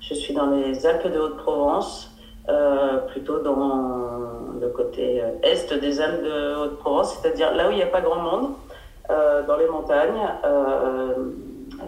Je 0.00 0.14
suis 0.14 0.34
dans 0.34 0.50
les 0.50 0.86
Alpes 0.86 1.06
de 1.12 1.18
Haute-Provence, 1.18 2.10
euh, 2.48 2.98
plutôt 3.08 3.38
dans 3.40 4.20
le 4.60 4.68
côté 4.68 5.22
est 5.42 5.74
des 5.74 6.00
Alpes 6.00 6.24
de 6.24 6.56
Haute-Provence, 6.64 7.16
c'est-à-dire 7.16 7.54
là 7.54 7.68
où 7.68 7.72
il 7.72 7.76
n'y 7.76 7.82
a 7.82 7.86
pas 7.86 8.00
grand 8.00 8.16
monde, 8.16 8.50
euh, 9.10 9.42
dans 9.46 9.56
les 9.56 9.68
montagnes. 9.68 10.28
Euh, 10.44 11.14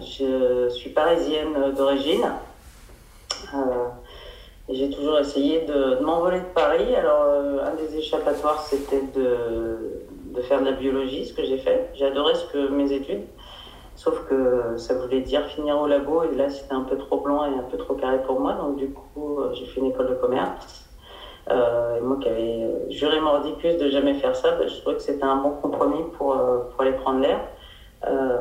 je 0.01 0.69
suis 0.69 0.89
parisienne 0.89 1.73
d'origine. 1.75 2.25
Euh, 3.53 3.87
J'ai 4.69 4.89
toujours 4.89 5.19
essayé 5.19 5.61
de, 5.61 5.99
m'envoler 6.01 6.39
de 6.39 6.53
Paris. 6.53 6.95
Alors, 6.95 7.23
euh, 7.23 7.65
un 7.65 7.75
des 7.75 7.97
échappatoires, 7.97 8.61
c'était 8.61 9.03
de, 9.15 10.41
faire 10.41 10.59
de 10.59 10.65
la 10.65 10.71
biologie, 10.73 11.25
ce 11.25 11.33
que 11.33 11.43
j'ai 11.43 11.57
fait. 11.57 11.89
J'ai 11.95 12.05
adoré 12.05 12.33
mes 12.71 12.91
études, 12.91 13.23
sauf 13.95 14.25
que 14.27 14.77
ça 14.77 14.93
voulait 14.93 15.21
dire 15.21 15.45
finir 15.47 15.79
au 15.79 15.87
labo, 15.87 16.23
et 16.23 16.35
là, 16.35 16.49
c'était 16.49 16.73
un 16.73 16.83
peu 16.83 16.97
trop 16.97 17.19
blanc 17.19 17.45
et 17.45 17.57
un 17.57 17.63
peu 17.63 17.77
trop 17.77 17.95
carré 17.95 18.21
pour 18.23 18.39
moi. 18.39 18.53
Donc, 18.53 18.77
du 18.77 18.89
coup, 18.89 19.39
euh, 19.39 19.53
j'ai 19.53 19.65
fait 19.65 19.79
une 19.79 19.87
école 19.87 20.09
de 20.09 20.15
commerce. 20.15 20.85
Euh, 21.51 21.97
et 21.97 22.01
moi 22.01 22.17
qui 22.19 22.27
avais 22.27 22.89
juré 22.89 23.19
mordicus 23.19 23.77
de 23.77 23.89
jamais 23.89 24.15
faire 24.15 24.35
ça, 24.35 24.51
bah, 24.51 24.65
je 24.67 24.75
trouvais 24.81 24.95
que 24.95 25.01
c'était 25.01 25.23
un 25.23 25.35
bon 25.35 25.51
compromis 25.51 26.03
pour, 26.17 26.33
euh, 26.33 26.59
pour 26.71 26.81
aller 26.81 26.93
prendre 26.93 27.19
l'air. 27.19 27.39
Euh, 28.07 28.39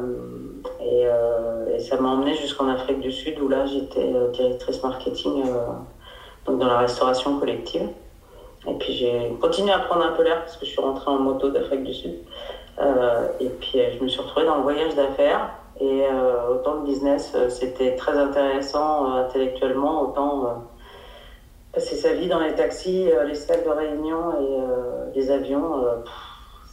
et, 0.81 1.06
euh, 1.06 1.75
et 1.75 1.79
ça 1.79 1.98
m'a 1.98 2.09
emmené 2.11 2.34
jusqu'en 2.34 2.69
Afrique 2.69 3.01
du 3.01 3.11
Sud 3.11 3.41
où 3.41 3.48
là 3.48 3.64
j'étais 3.64 4.12
euh, 4.12 4.29
directrice 4.29 4.83
marketing 4.83 5.42
euh, 5.47 5.67
donc 6.45 6.59
dans 6.59 6.67
la 6.67 6.79
restauration 6.79 7.39
collective. 7.39 7.89
Et 8.67 8.75
puis 8.75 8.92
j'ai 8.92 9.34
continué 9.41 9.73
à 9.73 9.79
prendre 9.79 10.05
un 10.05 10.12
peu 10.12 10.23
l'air 10.23 10.41
parce 10.41 10.57
que 10.57 10.64
je 10.64 10.70
suis 10.70 10.81
rentrée 10.81 11.11
en 11.11 11.19
moto 11.19 11.51
d'Afrique 11.51 11.84
du 11.84 11.95
Sud. 11.95 12.14
Euh, 12.78 13.28
et 13.41 13.48
puis 13.48 13.80
euh, 13.80 13.91
je 13.97 14.03
me 14.03 14.08
suis 14.08 14.20
retrouvée 14.20 14.47
dans 14.47 14.56
le 14.56 14.62
voyage 14.62 14.94
d'affaires. 14.94 15.50
Et 15.80 16.06
euh, 16.06 16.48
autant 16.50 16.75
le 16.75 16.83
business, 16.83 17.36
c'était 17.48 17.97
très 17.97 18.17
intéressant 18.17 19.12
intellectuellement, 19.14 20.03
autant 20.03 20.64
passer 21.72 21.97
sa 21.97 22.12
vie 22.12 22.28
dans 22.28 22.39
les 22.39 22.55
taxis, 22.55 23.11
les 23.27 23.34
salles 23.34 23.64
de 23.64 23.70
réunion 23.70 24.41
et 24.41 25.19
les 25.19 25.33
avions. 25.33 25.84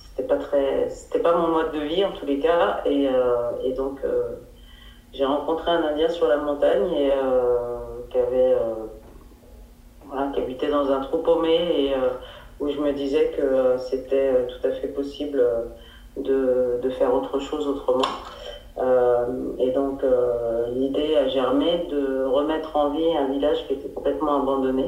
c'était 0.03 0.27
pas 0.27 0.37
très, 0.37 0.87
c'était 0.89 1.17
pas 1.17 1.35
mon 1.35 1.47
mode 1.47 1.71
de 1.71 1.79
vie 1.79 2.05
en 2.05 2.11
tous 2.11 2.27
les 2.27 2.37
cas. 2.37 2.83
Et, 2.85 3.09
donc 3.75 4.01
j'ai 5.13 5.25
rencontré 5.25 5.71
un 5.71 5.83
Indien 5.83 6.09
sur 6.09 6.27
la 6.27 6.37
montagne 6.37 6.93
et 6.93 7.11
qui 8.11 8.17
avait, 8.19 8.55
qui 10.35 10.41
habitait 10.41 10.69
dans 10.69 10.91
un 10.91 10.99
trou 10.99 11.17
paumé 11.23 11.55
et 11.55 11.95
où 12.59 12.69
je 12.69 12.77
me 12.79 12.93
disais 12.93 13.31
que 13.35 13.77
c'était 13.79 14.45
tout 14.45 14.67
à 14.67 14.71
fait 14.73 14.89
possible 14.89 15.43
de, 16.17 16.89
faire 16.97 17.13
autre 17.13 17.39
chose 17.39 17.67
autrement. 17.67 18.01
Euh, 18.77 19.25
et 19.59 19.71
donc 19.71 20.03
euh, 20.03 20.69
l'idée 20.73 21.15
a 21.15 21.27
germé 21.27 21.85
de 21.89 22.23
remettre 22.23 22.75
en 22.75 22.89
vie 22.89 23.15
un 23.17 23.27
village 23.27 23.67
qui 23.67 23.73
était 23.73 23.89
complètement 23.89 24.41
abandonné, 24.41 24.85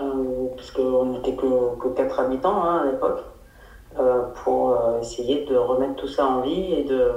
euh, 0.00 0.46
parce 0.54 0.70
qu'on 0.70 1.06
n'était 1.06 1.34
que, 1.34 1.76
que 1.80 1.88
4 1.88 2.20
habitants 2.20 2.62
hein, 2.62 2.82
à 2.82 2.90
l'époque, 2.92 3.22
euh, 3.98 4.22
pour 4.42 4.76
essayer 5.00 5.44
de 5.44 5.56
remettre 5.56 5.96
tout 5.96 6.08
ça 6.08 6.26
en 6.26 6.40
vie 6.40 6.74
et 6.74 6.84
de, 6.84 7.10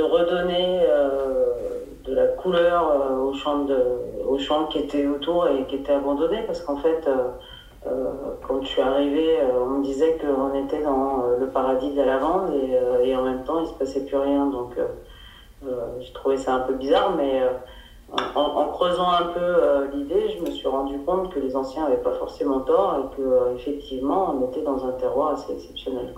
redonner 0.00 0.80
de 2.04 2.14
la 2.14 2.26
couleur 2.26 2.90
aux, 3.20 3.32
champs 3.34 4.66
qui 4.66 4.78
étaient 4.78 5.06
autour 5.06 5.46
et 5.48 5.64
qui 5.66 5.76
étaient 5.76 5.92
abandonnés, 5.92 6.42
parce 6.46 6.60
qu'en 6.62 6.76
fait, 6.76 7.08
quand 7.84 8.62
je 8.62 8.68
suis 8.68 8.80
arrivée, 8.80 9.40
euh, 9.40 9.64
on 9.64 9.78
me 9.78 9.84
disait 9.84 10.18
qu'on 10.18 10.54
était 10.54 10.82
dans 10.82 11.24
euh, 11.24 11.38
le 11.38 11.48
paradis 11.48 11.90
de 11.90 11.96
la 11.96 12.06
lavande 12.06 12.52
et, 12.54 12.74
euh, 12.76 13.18
en 13.18 13.24
même 13.24 13.44
temps, 13.44 13.60
il 13.60 13.66
se 13.66 13.74
passait 13.74 14.04
plus 14.04 14.16
rien. 14.16 14.46
Donc, 14.46 14.76
euh, 14.78 14.86
euh, 15.66 16.00
j'ai 16.00 16.12
trouvé 16.12 16.36
ça 16.36 16.54
un 16.54 16.60
peu 16.60 16.74
bizarre, 16.74 17.14
mais 17.16 17.42
euh, 17.42 17.50
en, 18.34 18.66
creusant 18.66 19.10
un 19.10 19.26
peu 19.26 19.40
euh, 19.40 19.88
l'idée, 19.92 20.28
je 20.36 20.44
me 20.44 20.50
suis 20.50 20.68
rendu 20.68 20.98
compte 21.00 21.32
que 21.32 21.40
les 21.40 21.56
anciens 21.56 21.84
n'avaient 21.84 22.02
pas 22.02 22.12
forcément 22.12 22.60
tort 22.60 22.98
et 22.98 23.16
que 23.16 23.22
euh, 23.22 23.54
effectivement, 23.54 24.34
on 24.34 24.48
était 24.50 24.62
dans 24.62 24.84
un 24.86 24.92
terroir 24.92 25.32
assez 25.32 25.52
exceptionnel. 25.52 26.14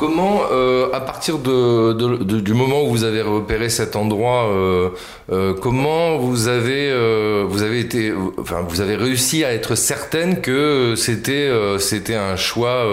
Comment, 0.00 0.44
euh, 0.50 0.88
à 0.94 1.00
partir 1.02 1.36
du 1.36 2.54
moment 2.54 2.84
où 2.84 2.86
vous 2.88 3.04
avez 3.04 3.20
repéré 3.20 3.68
cet 3.68 3.96
endroit, 3.96 4.48
euh, 4.48 4.88
euh, 5.30 5.52
comment 5.52 6.16
vous 6.16 6.48
avez, 6.48 6.90
vous 7.44 7.62
avez 7.62 7.80
été, 7.80 8.10
enfin, 8.38 8.62
vous 8.66 8.80
avez 8.80 8.96
réussi 8.96 9.44
à 9.44 9.52
être 9.52 9.74
certaine 9.74 10.40
que 10.40 10.94
c'était, 10.96 11.50
c'était 11.78 12.14
un 12.14 12.36
choix 12.36 12.86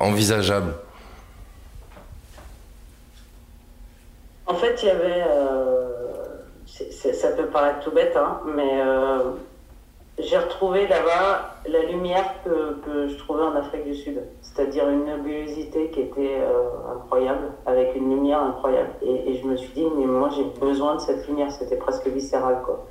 envisageable? 0.00 0.72
En 4.46 4.54
fait, 4.54 4.82
il 4.82 4.86
y 4.86 4.90
avait. 4.90 5.24
ça 7.12 7.28
peut 7.32 7.48
paraître 7.48 7.80
tout 7.80 7.90
bête, 7.90 8.16
hein, 8.16 8.40
mais 8.56 8.80
j'ai 10.20 10.36
retrouvé 10.36 10.88
là-bas 10.88 11.60
la 11.68 11.82
lumière 11.84 12.34
que, 12.44 13.08
je 13.08 13.16
trouvais 13.18 13.44
en 13.44 13.54
Afrique 13.54 13.84
du 13.84 13.94
Sud. 13.94 14.20
C'est-à-dire 14.42 14.88
une 14.88 15.04
nébulosité 15.04 15.90
qui 15.90 16.00
était 16.00 16.40
euh, 16.40 16.94
incroyable, 16.96 17.52
avec 17.66 17.94
une 17.94 18.10
lumière 18.10 18.42
incroyable. 18.42 18.90
Et, 19.02 19.34
je 19.34 19.46
me 19.46 19.56
suis 19.56 19.72
dit, 19.72 19.86
mais 19.96 20.06
moi 20.06 20.30
j'ai 20.34 20.44
besoin 20.60 20.96
de 20.96 21.00
cette 21.00 21.26
lumière, 21.28 21.52
c'était 21.52 21.76
presque 21.76 22.06
viscéral. 22.08 22.62
Quoi. 22.64 22.86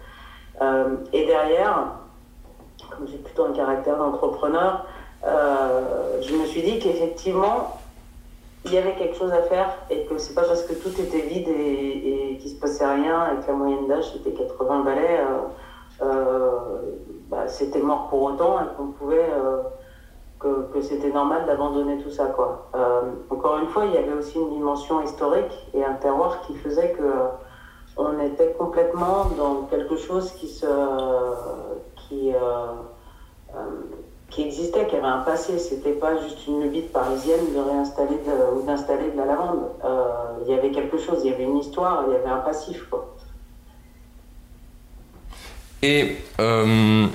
Euh, 0.61 0.95
et 1.11 1.25
derrière, 1.25 1.95
comme 2.89 3.07
j'ai 3.07 3.17
plutôt 3.17 3.45
un 3.45 3.53
caractère 3.53 3.97
d'entrepreneur, 3.97 4.85
euh, 5.25 6.21
je 6.21 6.33
me 6.33 6.45
suis 6.45 6.61
dit 6.61 6.79
qu'effectivement, 6.79 7.77
il 8.65 8.73
y 8.73 8.77
avait 8.77 8.93
quelque 8.93 9.15
chose 9.15 9.31
à 9.31 9.41
faire 9.43 9.69
et 9.89 10.05
que 10.05 10.17
c'est 10.17 10.33
pas 10.33 10.43
parce 10.43 10.63
que 10.63 10.73
tout 10.73 10.89
était 10.99 11.21
vide 11.21 11.47
et, 11.47 12.33
et 12.33 12.37
qu'il 12.37 12.51
se 12.51 12.55
passait 12.55 12.85
rien 12.85 13.33
et 13.33 13.41
que 13.41 13.47
la 13.47 13.53
moyenne 13.53 13.87
d'âge 13.87 14.11
c'était 14.13 14.31
80 14.31 14.83
balais, 14.83 15.21
bah, 17.29 17.47
c'était 17.47 17.81
mort 17.81 18.07
pour 18.07 18.23
autant 18.23 18.59
et 18.61 18.75
qu'on 18.77 18.87
pouvait 18.87 19.29
euh, 19.29 19.63
que, 20.39 20.81
c'était 20.81 21.09
normal 21.09 21.45
d'abandonner 21.45 21.97
tout 21.97 22.09
ça 22.09 22.27
quoi. 22.27 22.69
Euh, 22.75 23.01
encore 23.29 23.57
une 23.57 23.67
fois, 23.67 23.85
il 23.85 23.93
y 23.93 23.97
avait 23.97 24.13
aussi 24.13 24.37
une 24.37 24.49
dimension 24.51 25.01
historique 25.01 25.67
et 25.73 25.83
un 25.83 25.93
terroir 25.93 26.41
qui 26.41 26.55
faisait 26.55 26.91
que 26.91 27.03
euh, 27.03 27.27
on 27.97 28.19
était 28.19 28.53
complètement 28.53 29.25
dans 29.37 29.63
quelque 29.69 29.97
chose 29.97 30.31
qui 30.33 30.47
se 30.47 30.67
qui 31.95 32.31
qui 34.29 34.43
existait, 34.43 34.85
qui 34.85 34.95
avait 34.95 35.07
un 35.07 35.19
passé. 35.19 35.57
C'était 35.57 35.93
pas 35.93 36.15
juste 36.17 36.45
une 36.47 36.61
lubie 36.61 36.81
parisienne 36.81 37.53
de 37.55 37.59
réinstaller 37.59 38.19
ou 38.55 38.61
d'installer 38.61 39.09
de 39.11 39.17
la 39.17 39.25
lavande. 39.25 39.63
Il 40.41 40.47
y 40.47 40.53
avait 40.53 40.69
quelque 40.69 40.97
chose, 40.97 41.21
il 41.23 41.31
y 41.31 41.33
avait 41.33 41.45
une 41.45 41.57
histoire, 41.57 42.03
il 42.07 42.13
y 42.13 42.15
avait 42.15 42.29
un 42.29 42.39
passif. 42.39 42.87
Quoi. 42.89 43.07
Et 45.83 46.15
euh, 46.39 47.05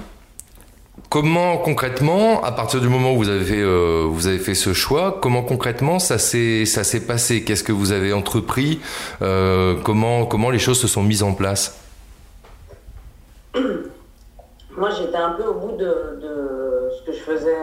comment 1.10 1.58
concrètement, 1.58 2.42
à 2.44 2.52
partir 2.52 2.80
du 2.80 2.88
moment 2.88 3.12
où 3.12 3.16
vous 3.16 3.28
avez 3.28 3.60
euh, 3.60 4.04
vous 4.08 4.28
avez 4.28 4.38
fait 4.38 4.54
ce 4.54 4.72
choix, 4.72 5.18
comment 5.20 5.42
concrètement 5.42 5.98
ça 5.98 6.18
s'est, 6.18 6.64
passé? 7.06 7.42
Qu'est-ce 7.42 7.64
que 7.64 7.72
vous 7.72 7.90
avez 7.92 8.12
entrepris? 8.12 8.80
Euh, 9.20 9.74
comment, 9.82 10.26
comment 10.26 10.50
les 10.50 10.60
choses 10.60 10.78
se 10.78 10.86
sont 10.86 11.02
mises 11.02 11.24
en 11.24 11.32
place? 11.34 11.76
Moi, 14.74 14.88
j'étais 14.98 15.16
un 15.16 15.32
peu 15.32 15.44
au 15.44 15.54
bout 15.54 15.72
de, 15.72 16.18
de 16.22 16.90
ce 16.98 17.04
que 17.04 17.12
je 17.12 17.20
faisais 17.20 17.56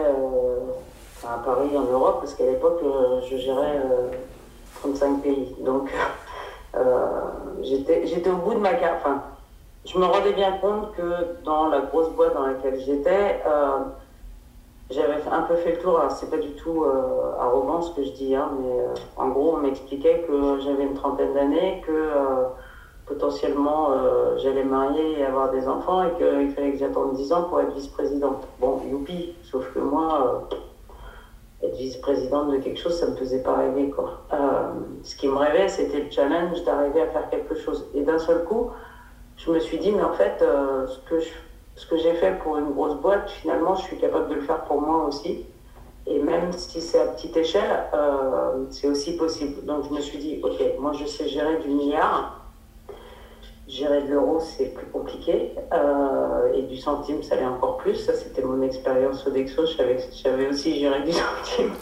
à 1.24 1.38
Paris, 1.44 1.70
en 1.76 1.90
Europe, 1.92 2.20
parce 2.20 2.34
qu'à 2.34 2.44
l'époque, 2.44 2.80
je 3.28 3.36
gérais 3.36 3.78
euh, 3.78 4.10
35 4.80 5.20
pays. 5.22 5.48
Donc, 5.64 5.90
j'étais 7.62 8.30
au 8.30 8.36
bout 8.36 8.54
de 8.54 8.60
ma 8.60 8.74
carte. 8.74 9.04
Je 9.86 9.98
me 9.98 10.04
rendais 10.04 10.32
bien 10.32 10.52
compte 10.58 10.92
que 10.92 11.42
dans 11.44 11.68
la 11.68 11.80
grosse 11.80 12.10
boîte 12.10 12.34
dans 12.34 12.46
laquelle 12.46 12.78
j'étais, 12.80 13.40
euh, 13.46 13.78
j'avais 14.90 15.22
un 15.30 15.42
peu 15.42 15.56
fait 15.56 15.72
le 15.72 15.78
tour. 15.78 15.98
Alors, 15.98 16.10
c'est 16.10 16.28
pas 16.28 16.38
du 16.38 16.50
tout 16.50 16.84
euh, 16.84 17.32
arrogant 17.40 17.80
ce 17.80 17.94
que 17.94 18.02
je 18.04 18.12
dis, 18.12 18.34
hein, 18.34 18.50
mais 18.60 18.80
euh, 18.80 18.94
en 19.16 19.28
gros, 19.28 19.54
on 19.54 19.58
m'expliquait 19.58 20.24
que 20.26 20.60
j'avais 20.60 20.84
une 20.84 20.94
trentaine 20.94 21.32
d'années, 21.32 21.82
que 21.86 22.12
potentiellement 23.06 23.90
j'allais 24.36 24.62
marier 24.62 25.18
et 25.18 25.24
avoir 25.24 25.50
des 25.50 25.66
enfants 25.66 26.04
et 26.04 26.12
qu'il 26.12 26.48
fallait 26.50 26.70
que 26.70 26.78
j'attende 26.78 27.14
10 27.14 27.32
ans 27.32 27.42
pour 27.44 27.60
être 27.60 27.72
vice-présidente. 27.72 28.46
Bon, 28.60 28.80
youpi, 28.88 29.34
sauf 29.42 29.68
que 29.74 29.80
moi, 29.80 30.46
être 31.60 31.74
vice-présidente 31.74 32.52
de 32.52 32.58
quelque 32.58 32.78
chose, 32.78 32.96
ça 32.96 33.06
me 33.06 33.16
faisait 33.16 33.42
pas 33.42 33.54
rêver, 33.56 33.90
quoi. 33.90 34.20
Ce 35.02 35.16
qui 35.16 35.26
me 35.26 35.36
rêvait, 35.36 35.66
c'était 35.66 36.02
le 36.02 36.10
challenge 36.10 36.62
d'arriver 36.62 37.00
à 37.00 37.06
faire 37.08 37.28
quelque 37.30 37.56
chose. 37.56 37.88
Et 37.94 38.02
d'un 38.02 38.18
seul 38.18 38.44
coup, 38.44 38.70
je 39.44 39.50
me 39.50 39.58
suis 39.58 39.78
dit, 39.78 39.92
mais 39.92 40.02
en 40.02 40.12
fait, 40.12 40.38
ce 40.40 40.98
que 41.08 41.20
ce 41.80 41.86
que 41.86 41.96
j'ai 41.96 42.12
fait 42.14 42.38
pour 42.42 42.58
une 42.58 42.72
grosse 42.72 42.96
boîte, 42.96 43.30
finalement, 43.30 43.74
je 43.74 43.84
suis 43.84 43.96
capable 43.96 44.28
de 44.28 44.34
le 44.34 44.42
faire 44.42 44.64
pour 44.64 44.80
moi 44.82 45.06
aussi. 45.06 45.46
Et 46.06 46.18
même 46.18 46.52
si 46.52 46.80
c'est 46.80 47.00
à 47.00 47.06
petite 47.06 47.36
échelle, 47.36 47.84
euh, 47.94 48.64
c'est 48.70 48.86
aussi 48.86 49.16
possible. 49.16 49.64
Donc 49.64 49.84
je 49.88 49.94
me 49.94 50.00
suis 50.00 50.18
dit, 50.18 50.40
ok, 50.42 50.60
moi 50.78 50.92
je 50.92 51.06
sais 51.06 51.28
gérer 51.28 51.56
du 51.58 51.68
milliard. 51.68 52.40
Gérer 53.66 54.02
de 54.02 54.08
l'euro, 54.08 54.40
c'est 54.40 54.74
plus 54.74 54.86
compliqué. 54.86 55.54
Euh, 55.72 56.52
et 56.52 56.62
du 56.62 56.76
centime, 56.76 57.22
ça 57.22 57.36
l'est 57.36 57.46
encore 57.46 57.76
plus. 57.78 57.94
Ça, 57.94 58.14
c'était 58.14 58.42
mon 58.42 58.60
expérience 58.62 59.26
au 59.26 59.30
Dexo. 59.30 59.64
J'avais 59.66 60.48
aussi 60.48 60.78
géré 60.78 61.02
du 61.02 61.12
centime. 61.12 61.72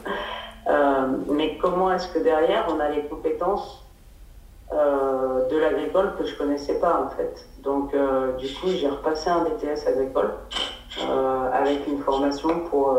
Euh, 0.69 1.07
mais 1.31 1.57
comment 1.57 1.91
est-ce 1.93 2.09
que 2.09 2.19
derrière, 2.19 2.67
on 2.69 2.79
a 2.79 2.91
les 2.91 3.05
compétences 3.05 3.85
de 5.51 5.57
l'agricole 5.59 6.15
que 6.19 6.25
je 6.25 6.37
connaissais 6.37 6.79
pas, 6.79 7.03
en 7.07 7.11
fait. 7.11 7.47
Donc, 7.63 7.95
du 8.39 8.53
coup, 8.55 8.69
j'ai 8.69 8.89
repassé 8.89 9.31
un 9.31 9.45
BTS 9.45 9.87
agricole 9.87 10.31
avec 11.53 11.87
une 11.87 11.99
formation 11.99 12.61
pour 12.71 12.99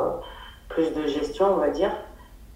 plus 0.69 0.93
de 0.93 1.07
gestion, 1.07 1.53
on 1.53 1.57
va 1.57 1.69
dire, 1.69 1.91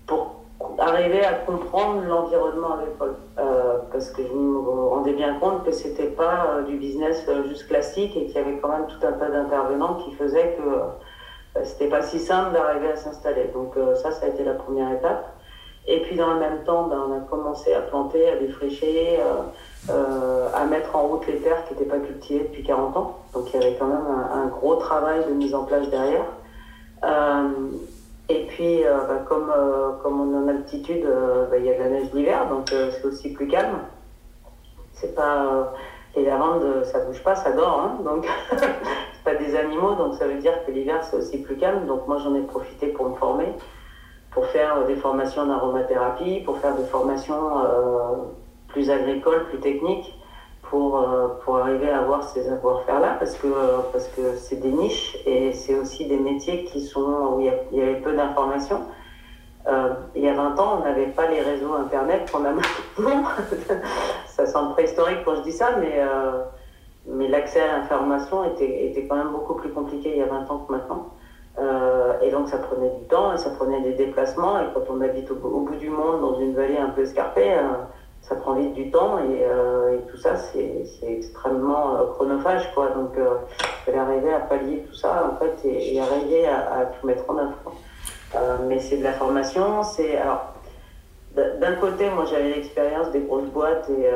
pour 0.05 0.43
arriver 0.79 1.23
à 1.23 1.33
comprendre 1.33 2.01
l'environnement 2.03 2.75
agricole. 2.75 3.15
Euh, 3.37 3.79
parce 3.91 4.09
que 4.11 4.21
je 4.23 4.33
me 4.33 4.59
rendais 4.59 5.13
bien 5.13 5.35
compte 5.39 5.65
que 5.65 5.71
c'était 5.71 6.07
pas 6.07 6.47
euh, 6.47 6.61
du 6.63 6.77
business 6.77 7.25
euh, 7.27 7.43
juste 7.47 7.67
classique 7.67 8.15
et 8.15 8.25
qu'il 8.25 8.35
y 8.35 8.37
avait 8.37 8.57
quand 8.57 8.69
même 8.69 8.87
tout 8.87 9.05
un 9.05 9.13
tas 9.13 9.29
d'intervenants 9.29 9.95
qui 9.95 10.13
faisaient 10.13 10.55
que 10.57 11.63
c'était 11.63 11.87
pas 11.87 12.01
si 12.01 12.19
simple 12.19 12.53
d'arriver 12.53 12.91
à 12.91 12.95
s'installer. 12.95 13.51
Donc 13.53 13.75
ça, 13.95 14.11
ça 14.11 14.25
a 14.25 14.29
été 14.29 14.43
la 14.43 14.53
première 14.53 14.91
étape. 14.91 15.35
Et 15.85 15.99
puis 16.01 16.15
dans 16.15 16.33
le 16.33 16.39
même 16.39 16.63
temps, 16.63 16.87
ben, 16.87 16.99
on 17.07 17.15
a 17.15 17.19
commencé 17.29 17.73
à 17.73 17.81
planter, 17.81 18.27
à 18.27 18.37
défricher, 18.37 19.19
à 19.89 20.65
mettre 20.65 20.95
en 20.95 21.07
route 21.07 21.27
les 21.27 21.37
terres 21.37 21.65
qui 21.65 21.73
n'étaient 21.73 21.89
pas 21.89 21.99
cultivées 21.99 22.43
depuis 22.43 22.63
40 22.63 22.97
ans. 22.97 23.17
Donc 23.33 23.53
il 23.53 23.59
y 23.59 23.63
avait 23.63 23.75
quand 23.77 23.87
même 23.87 24.05
un, 24.31 24.47
gros 24.47 24.75
travail 24.75 25.25
de 25.25 25.33
mise 25.33 25.53
en 25.53 25.65
place 25.65 25.89
derrière. 25.89 26.25
Et 28.29 28.45
puis, 28.45 28.85
euh, 28.85 28.97
bah, 29.07 29.23
comme, 29.27 29.51
euh, 29.55 29.91
comme 30.01 30.21
on 30.21 30.33
est 30.33 30.43
en 30.43 30.47
altitude, 30.47 31.05
euh, 31.05 31.45
bah, 31.49 31.57
il 31.57 31.65
y 31.65 31.69
a 31.69 31.73
de 31.77 31.79
la 31.79 31.89
neige 31.89 32.13
l'hiver, 32.13 32.47
donc 32.49 32.69
c'est 32.69 33.05
aussi 33.05 33.33
plus 33.33 33.47
calme. 33.47 33.79
C'est 34.93 35.13
pas. 35.13 35.73
les 36.15 36.23
lavandes, 36.23 36.85
ça 36.85 36.99
bouge 36.99 37.21
pas, 37.23 37.35
ça 37.35 37.51
dort, 37.51 37.79
hein, 37.81 37.97
donc 38.03 38.25
c'est 38.51 39.23
pas 39.25 39.35
des 39.35 39.55
animaux, 39.55 39.95
donc 39.95 40.13
ça 40.15 40.27
veut 40.27 40.39
dire 40.39 40.53
que 40.65 40.71
l'hiver 40.71 41.03
c'est 41.03 41.17
aussi 41.17 41.39
plus 41.39 41.57
calme. 41.57 41.85
Donc 41.87 42.07
moi 42.07 42.17
j'en 42.23 42.33
ai 42.35 42.41
profité 42.41 42.87
pour 42.87 43.09
me 43.09 43.15
former, 43.15 43.51
pour 44.31 44.45
faire 44.47 44.85
des 44.85 44.95
formations 44.95 45.45
d'aromathérapie, 45.45 46.41
pour 46.45 46.57
faire 46.59 46.75
des 46.75 46.85
formations 46.85 47.49
plus 48.73 48.89
agricoles, 48.89 49.45
plus 49.45 49.59
techniques 49.59 50.13
pour, 50.73 50.97
euh, 50.97 51.27
pour 51.45 51.57
arriver 51.57 51.89
à 51.91 51.99
avoir 51.99 52.23
ces 52.23 52.43
savoir-faire-là, 52.43 53.17
parce 53.19 53.35
que 53.35 53.47
parce 53.91 54.07
que 54.07 54.35
c'est 54.37 54.55
des 54.55 54.71
niches 54.71 55.15
et 55.25 55.53
c'est 55.53 55.75
aussi 55.75 56.07
des 56.07 56.17
métiers 56.17 56.65
qui 56.65 56.81
sont 56.81 57.35
où 57.35 57.41
il 57.41 57.77
y, 57.77 57.81
avait 57.81 58.01
peu 58.01 58.13
d'informations. 58.13 58.81
Euh, 59.67 59.93
il 60.15 60.23
y 60.23 60.27
a 60.27 60.33
20 60.33 60.59
ans, 60.59 60.79
on 60.79 60.83
n'avait 60.83 61.07
pas 61.07 61.27
les 61.27 61.41
réseaux 61.41 61.73
Internet 61.75 62.29
qu'on 62.31 62.43
a 62.43 62.51
maintenant. 62.97 63.23
ça 64.27 64.47
semble 64.47 64.71
préhistorique 64.73 65.19
quand 65.23 65.35
je 65.35 65.41
dis 65.41 65.51
ça, 65.51 65.75
mais, 65.79 65.93
euh, 65.99 66.41
mais 67.05 67.27
l'accès 67.27 67.61
à 67.61 67.77
l'information 67.77 68.43
était, 68.43 68.87
était 68.87 69.05
quand 69.05 69.15
même 69.15 69.31
beaucoup 69.31 69.53
plus 69.53 69.69
compliqué 69.69 70.09
il 70.09 70.17
y 70.17 70.23
a 70.23 70.25
20 70.25 70.49
ans 70.49 70.65
que 70.67 70.71
maintenant. 70.71 71.09
et 72.23 72.31
donc 72.31 72.49
ça 72.49 72.57
prenait 72.57 72.89
du 72.99 73.05
temps 73.05 73.31
et 73.31 73.37
ça 73.37 73.51
prenait 73.51 73.81
des 73.81 73.93
déplacements. 73.93 74.59
Et 74.59 74.65
quand 74.73 74.85
on 74.89 75.01
habite 75.01 75.29
au, 75.29 75.35
au 75.35 75.59
bout 75.59 75.75
du 75.75 75.91
monde, 75.91 76.21
dans 76.21 76.39
une 76.39 76.55
vallée 76.55 76.79
un 76.79 76.89
peu 76.89 77.03
escarpée, 77.03 77.55
ça 78.23 78.35
prend 78.35 78.53
vite 78.53 78.73
du 78.73 78.89
temps 78.89 79.19
et, 79.19 79.43
euh, 79.43 79.97
tout 80.09 80.17
ça, 80.17 80.35
c'est 80.37 80.85
extrêmement 81.03 81.95
euh, 81.95 82.05
chronophage. 82.13 82.73
Quoi. 82.73 82.89
Donc, 82.89 83.17
euh, 83.17 83.35
fallait 83.85 83.97
arriver 83.97 84.33
à 84.33 84.39
pallier 84.39 84.85
tout 84.87 84.95
ça 84.95 85.29
en 85.31 85.37
fait, 85.37 85.67
et, 85.67 85.99
arriver 85.99 86.47
à, 86.47 86.85
tout 86.85 87.05
mettre 87.05 87.29
en 87.29 87.37
œuvre. 87.37 88.61
mais 88.67 88.79
c'est 88.79 88.97
de 88.97 89.03
la 89.03 89.13
formation. 89.13 89.83
C'est 89.83 90.17
alors 90.17 90.53
d'un 91.35 91.73
côté, 91.81 92.09
moi 92.11 92.25
j'avais 92.25 92.49
l'expérience 92.49 93.09
des 93.11 93.21
grosses 93.21 93.49
boîtes 93.49 93.89
et 93.89 94.07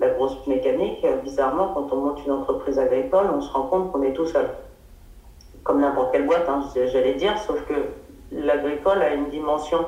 la 0.00 0.08
grosse 0.08 0.46
mécanique. 0.46 1.06
Bizarrement, 1.22 1.74
quand 1.74 1.92
on 1.92 1.96
monte 1.96 2.24
une 2.24 2.32
entreprise 2.32 2.78
agricole, 2.78 3.26
on 3.34 3.42
se 3.42 3.52
rend 3.52 3.64
compte 3.64 3.92
qu'on 3.92 4.02
est 4.02 4.14
tout 4.14 4.26
seul. 4.26 4.48
Comme 5.64 5.80
n'importe 5.82 6.12
quelle 6.12 6.26
boîte, 6.26 6.48
hein, 6.48 6.62
j'allais 6.74 7.14
dire, 7.14 7.36
sauf 7.38 7.62
que 7.66 7.74
l'agricole 8.32 9.02
a 9.02 9.12
une 9.12 9.28
dimension 9.28 9.84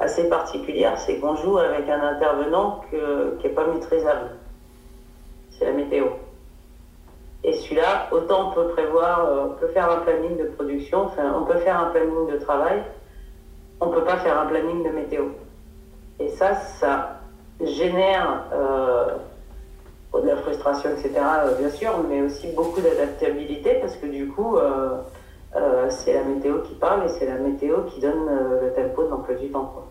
assez 0.00 0.28
particulière, 0.28 0.98
c'est 0.98 1.18
qu'on 1.18 1.36
joue 1.36 1.58
avec 1.58 1.88
un 1.88 2.00
intervenant 2.00 2.82
qui 2.90 2.96
n'est 3.46 3.54
pas 3.54 3.66
maîtrisable. 3.66 4.30
C'est 5.50 5.64
la 5.64 5.72
météo. 5.72 6.06
Et 7.44 7.52
celui-là, 7.52 8.08
autant 8.10 8.50
on 8.50 8.52
peut 8.52 8.68
prévoir, 8.68 9.24
euh, 9.24 9.46
on 9.50 9.54
peut 9.54 9.68
faire 9.68 9.90
un 9.90 9.98
planning 9.98 10.36
de 10.36 10.44
production, 10.44 11.04
enfin, 11.06 11.34
on 11.36 11.44
peut 11.44 11.58
faire 11.58 11.78
un 11.78 11.90
planning 11.90 12.30
de 12.32 12.36
travail, 12.36 12.82
on 13.80 13.86
ne 13.86 13.94
peut 13.94 14.04
pas 14.04 14.16
faire 14.16 14.38
un 14.38 14.46
planning 14.46 14.84
de 14.84 14.90
météo. 14.90 15.24
Et 16.18 16.28
ça, 16.30 16.54
ça 16.54 17.20
génère 17.60 18.44
euh, 18.52 19.06
de 20.20 20.26
la 20.26 20.36
frustration, 20.36 20.90
etc., 20.90 21.12
euh, 21.44 21.54
bien 21.56 21.70
sûr, 21.70 21.92
mais 22.08 22.22
aussi 22.22 22.48
beaucoup 22.48 22.80
d'adaptabilité 22.80 23.74
parce 23.80 23.94
que 23.96 24.06
du 24.06 24.26
coup, 24.28 24.58
c'est 25.90 26.14
la 26.14 26.24
météo 26.24 26.60
qui 26.62 26.74
parle 26.74 27.04
et 27.06 27.08
c'est 27.08 27.26
la 27.26 27.36
météo 27.36 27.82
qui 27.84 28.00
donne 28.00 28.26
le 28.62 28.72
tempo 28.74 29.04
de 29.04 29.10
l'emploi 29.10 29.34
du 29.34 29.48
temps. 29.48 29.88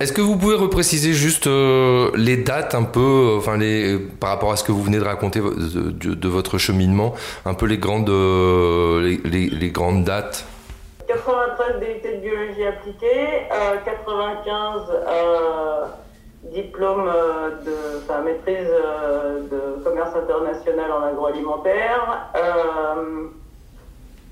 Est-ce 0.00 0.12
que 0.12 0.20
vous 0.20 0.36
pouvez 0.36 0.54
repréciser 0.54 1.12
juste 1.12 1.48
euh, 1.48 2.12
les 2.14 2.36
dates 2.36 2.76
un 2.76 2.84
peu, 2.84 3.00
euh, 3.00 3.38
enfin 3.38 3.56
les, 3.56 3.98
par 3.98 4.30
rapport 4.30 4.52
à 4.52 4.56
ce 4.56 4.62
que 4.62 4.70
vous 4.70 4.82
venez 4.82 4.98
de 4.98 5.04
raconter 5.04 5.40
de, 5.40 6.28
votre 6.28 6.56
cheminement, 6.56 7.14
un 7.44 7.54
peu 7.54 7.66
les 7.66 7.78
grandes, 7.78 8.08
euh, 8.08 9.18
les, 9.24 9.70
grandes 9.70 10.04
dates? 10.04 10.44
93 11.08 11.80
DUT 11.80 12.08
de 12.08 12.20
biologie 12.20 12.64
appliquée, 12.64 13.48
95 13.84 14.82
diplôme 16.44 17.10
de 17.66 17.98
enfin, 17.98 18.22
maîtrise 18.22 18.70
de 19.50 19.82
commerce 19.82 20.14
international 20.14 20.92
en 20.92 21.02
agroalimentaire. 21.02 22.30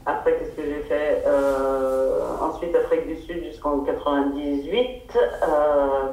Après, 0.08 0.38
qu'est-ce 0.38 0.53
que 0.53 0.62
j'ai 0.62 0.82
fait 0.82 1.25
euh, 1.26 2.20
Ensuite, 2.41 2.75
Afrique 2.76 3.08
du 3.08 3.17
Sud 3.23 3.43
jusqu'en 3.44 3.81
98. 3.81 5.19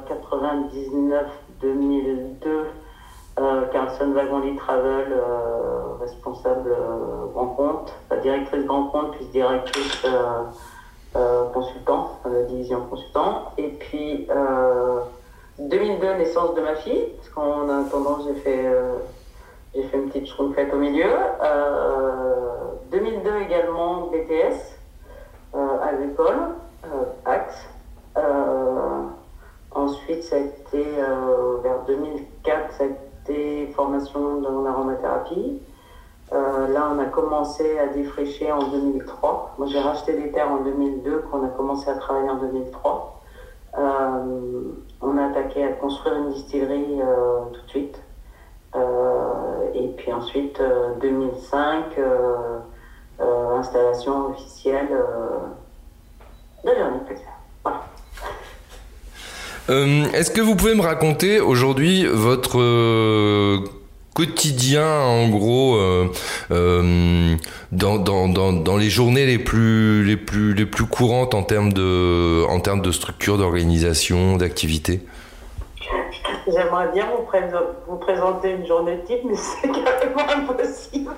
99, 0.08 1.26
2002, 1.60 2.66
Carlson 3.72 4.12
Wagonly 4.12 4.56
Travel, 4.56 5.12
euh, 5.12 5.96
responsable 6.00 6.70
euh, 6.72 7.26
grand 7.32 7.46
compte, 7.48 7.94
directrice 8.22 8.64
grand 8.64 8.86
compte, 8.88 9.12
puis 9.12 9.26
directrice 9.26 10.06
consultant, 11.52 12.18
division 12.48 12.80
consultant. 12.90 13.52
Et 13.58 13.68
puis, 13.68 14.28
2002, 15.60 16.14
naissance 16.14 16.54
de 16.56 16.60
ma 16.60 16.74
fille, 16.76 17.12
parce 17.16 17.28
qu'en 17.28 17.68
attendant, 17.68 18.18
j'ai 18.26 18.34
fait 18.40 18.66
j'ai 19.74 19.82
fait 19.84 19.96
une 19.96 20.08
petite 20.08 20.26
schtroumpfette 20.26 20.72
au 20.72 20.78
milieu. 20.78 21.10
2002 22.90 23.28
euh, 23.28 23.40
également 23.40 24.06
BTS 24.06 24.76
euh, 25.54 25.58
à 25.82 25.92
l'école, 25.92 26.54
euh, 26.84 27.04
Axe. 27.24 27.68
ensuite, 29.74 30.22
ça 30.22 30.36
a 30.36 30.38
été 30.38 30.84
vers 31.62 31.80
2004, 31.86 32.72
ça 32.72 32.84
a 32.84 32.86
été 32.86 33.72
formation 33.74 34.40
dans 34.40 34.62
l'aromathérapie. 34.62 35.60
là, 36.30 36.90
on 36.94 36.98
a 37.00 37.06
commencé 37.06 37.78
à 37.78 37.88
défricher 37.88 38.52
en 38.52 38.62
2003. 38.68 39.56
Moi, 39.58 39.66
j'ai 39.66 39.80
racheté 39.80 40.12
des 40.12 40.30
terres 40.30 40.50
en 40.50 40.62
2002, 40.62 41.24
qu'on 41.30 41.44
a 41.44 41.48
commencé 41.48 41.90
à 41.90 41.94
travailler 41.94 42.30
en 42.30 42.36
2003. 42.36 43.20
on 43.76 45.18
a 45.18 45.26
attaqué 45.26 45.64
à 45.64 45.72
construire 45.72 46.16
une 46.18 46.30
distillerie 46.30 47.00
tout 47.52 47.62
de 47.62 47.68
suite. 47.68 48.00
Euh, 49.74 49.84
et 49.84 49.88
puis 49.96 50.12
ensuite, 50.12 50.60
2005, 51.00 51.84
euh, 51.98 52.58
euh, 53.20 53.56
installation 53.58 54.30
officielle 54.30 54.88
de 56.64 56.70
Véronique 56.70 57.20
Voilà. 57.62 57.84
Est-ce 60.14 60.30
que 60.30 60.40
vous 60.40 60.56
pouvez 60.56 60.74
me 60.74 60.82
raconter 60.82 61.40
aujourd'hui 61.40 62.04
votre 62.04 62.58
quotidien 64.12 65.00
en 65.00 65.28
gros 65.28 65.78
dans, 66.50 67.38
dans, 67.72 68.28
dans, 68.28 68.52
dans, 68.52 68.76
les 68.76 68.90
journées 68.90 69.24
les 69.24 69.38
plus, 69.38 70.04
les 70.04 70.18
plus, 70.18 70.52
les 70.54 70.66
plus 70.66 70.84
courantes 70.84 71.34
en 71.34 71.42
termes 71.42 71.72
de, 71.72 72.44
en 72.46 72.60
termes 72.60 72.82
de 72.82 72.92
structure, 72.92 73.38
d'organisation, 73.38 74.36
d'activité? 74.36 75.00
J'aimerais 76.46 76.88
bien 76.88 77.08
vous, 77.86 77.96
présenter 77.96 78.50
une 78.50 78.66
journée 78.66 79.00
type, 79.04 79.24
mais 79.24 79.34
c'est 79.36 79.68
carrément 79.68 80.28
impossible. 80.28 81.12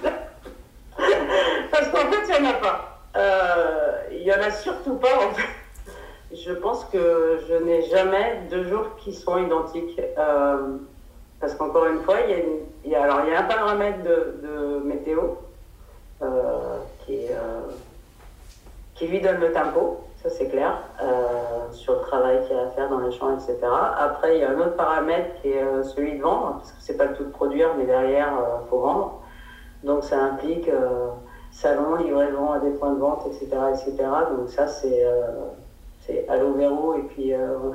Parce 1.71 1.89
qu'en 1.89 2.11
fait, 2.11 2.29
il 2.29 2.43
n'y 2.43 2.49
en 2.49 2.51
a 2.51 2.55
pas. 2.55 3.01
Euh, 3.17 4.03
il 4.13 4.23
n'y 4.23 4.33
en 4.33 4.41
a 4.41 4.51
surtout 4.51 4.95
pas, 4.95 5.17
en 5.17 5.35
fait. 5.35 5.49
je 6.33 6.53
pense 6.53 6.85
que 6.87 7.41
je 7.49 7.55
n'ai 7.55 7.83
jamais 7.89 8.41
deux 8.51 8.69
jours 8.69 8.97
qui 8.99 9.13
sont 9.13 9.39
identiques. 9.39 10.01
Euh, 10.19 10.77
parce 11.41 11.55
qu'encore 11.55 11.87
une 11.87 12.03
fois, 12.03 12.19
il 12.21 12.91
y, 12.91 12.95
a 12.95 12.99
y 12.99 13.35
a, 13.35 13.39
un 13.39 13.43
paramètre 13.43 14.03
de, 14.03 14.81
météo 14.85 15.35
euh, 16.23 16.79
qui, 17.05 17.29
lui 19.07 19.21
donne 19.21 19.41
le 19.41 19.53
tempo, 19.53 20.06
c'est 20.29 20.49
clair, 20.49 20.79
euh, 21.03 21.73
sur 21.73 21.95
le 21.95 22.01
travail 22.01 22.43
qu'il 22.47 22.57
y 22.57 22.59
a 22.59 22.63
à 22.63 22.69
faire 22.69 22.89
dans 22.89 23.01
les 23.01 23.13
champs, 23.13 23.33
etc. 23.35 23.57
Après, 23.99 24.37
il 24.37 24.41
y 24.41 24.45
a 24.45 24.51
un 24.51 24.59
autre 24.59 24.77
paramètre 24.77 25.41
qui 25.41 25.49
est 25.49 25.63
euh, 25.63 25.83
celui 25.83 26.17
de 26.17 26.23
vendre, 26.23 26.57
parce 26.59 26.73
que 26.73 26.81
c'est 26.81 26.97
pas 26.97 27.07
le 27.07 27.15
tout 27.15 27.25
de 27.25 27.31
produire, 27.31 27.71
mais 27.79 27.85
derrière, 27.85 28.33
il 28.63 28.69
faut 28.69 28.79
vendre. 28.79 29.21
Donc 29.83 30.05
ça 30.05 30.19
implique 30.19 30.71
salon, 31.53 31.97
livraison 31.97 32.53
à 32.53 32.59
des 32.59 32.71
points 32.71 32.93
de 32.93 32.99
vente, 32.99 33.27
etc. 33.27 33.49
etc. 33.73 33.95
Donc 34.37 34.49
ça, 34.49 34.67
c'est 34.67 35.05
c'est 36.07 36.25
Allo 36.29 36.53
Véro 36.53 36.95
et 36.95 37.03
puis 37.03 37.33
euh, 37.33 37.59
on. 37.65 37.73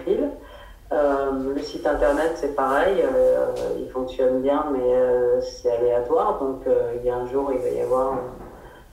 Euh, 0.93 1.53
le 1.55 1.62
site 1.62 1.88
internet, 1.88 2.34
c'est 2.36 2.53
pareil, 2.53 3.01
euh, 3.01 3.48
il 3.79 3.89
fonctionne 3.89 4.41
bien, 4.41 4.65
mais 4.74 5.41
c'est 5.41 5.72
aléatoire. 5.72 6.39
Donc, 6.39 6.65
il 6.98 7.05
y 7.05 7.10
a 7.10 7.15
un 7.15 7.25
jour, 7.27 7.50
il 7.53 7.60
va 7.60 7.70
y 7.70 7.81
avoir 7.81 8.17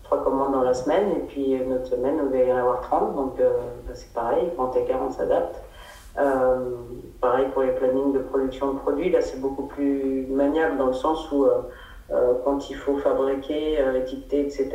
trois 0.08 0.24
commandes 0.24 0.52
dans 0.52 0.62
la 0.62 0.74
semaine, 0.74 1.10
et 1.12 1.20
puis 1.28 1.52
une 1.52 1.72
autre 1.72 1.86
semaine, 1.86 2.18
il 2.24 2.38
va 2.38 2.44
y 2.44 2.52
en 2.52 2.56
avoir 2.56 2.80
30. 2.80 3.14
Donc, 3.14 3.36
bah, 3.38 3.92
c'est 3.94 4.12
pareil, 4.12 4.50
quand 4.56 4.74
écart, 4.74 5.00
on 5.06 5.10
s'adapte. 5.10 5.62
pareil 7.20 7.46
pour 7.52 7.62
les 7.62 7.72
plannings 7.72 8.12
de 8.12 8.18
production 8.18 8.72
de 8.72 8.78
produits, 8.78 9.10
là, 9.10 9.20
c'est 9.20 9.40
beaucoup 9.40 9.66
plus 9.66 10.26
maniable 10.28 10.76
dans 10.78 10.86
le 10.86 10.92
sens 10.92 11.30
où 11.30 11.46
quand 12.44 12.70
il 12.70 12.76
faut 12.76 12.96
fabriquer, 12.98 13.78
étiqueter, 13.96 14.40
etc., 14.40 14.68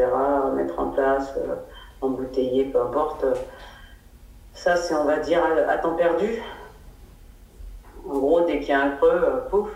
mettre 0.56 0.80
en 0.80 0.90
place, 0.90 1.34
embouteiller, 2.02 2.66
peu 2.66 2.82
importe 2.82 3.25
ça, 4.54 4.75
c'est, 4.75 4.96
on 4.96 5.06
va 5.06 5.18
dire, 5.18 5.42
à 5.68 5.78
temps 5.78 5.96
perdu. 5.96 6.42
En 8.08 8.18
gros, 8.18 8.42
dès 8.42 8.60
qu'il 8.60 8.70
y 8.70 8.72
a 8.72 8.82
un 8.82 8.90
creux, 8.92 9.10
euh, 9.12 9.50
pouf, 9.50 9.70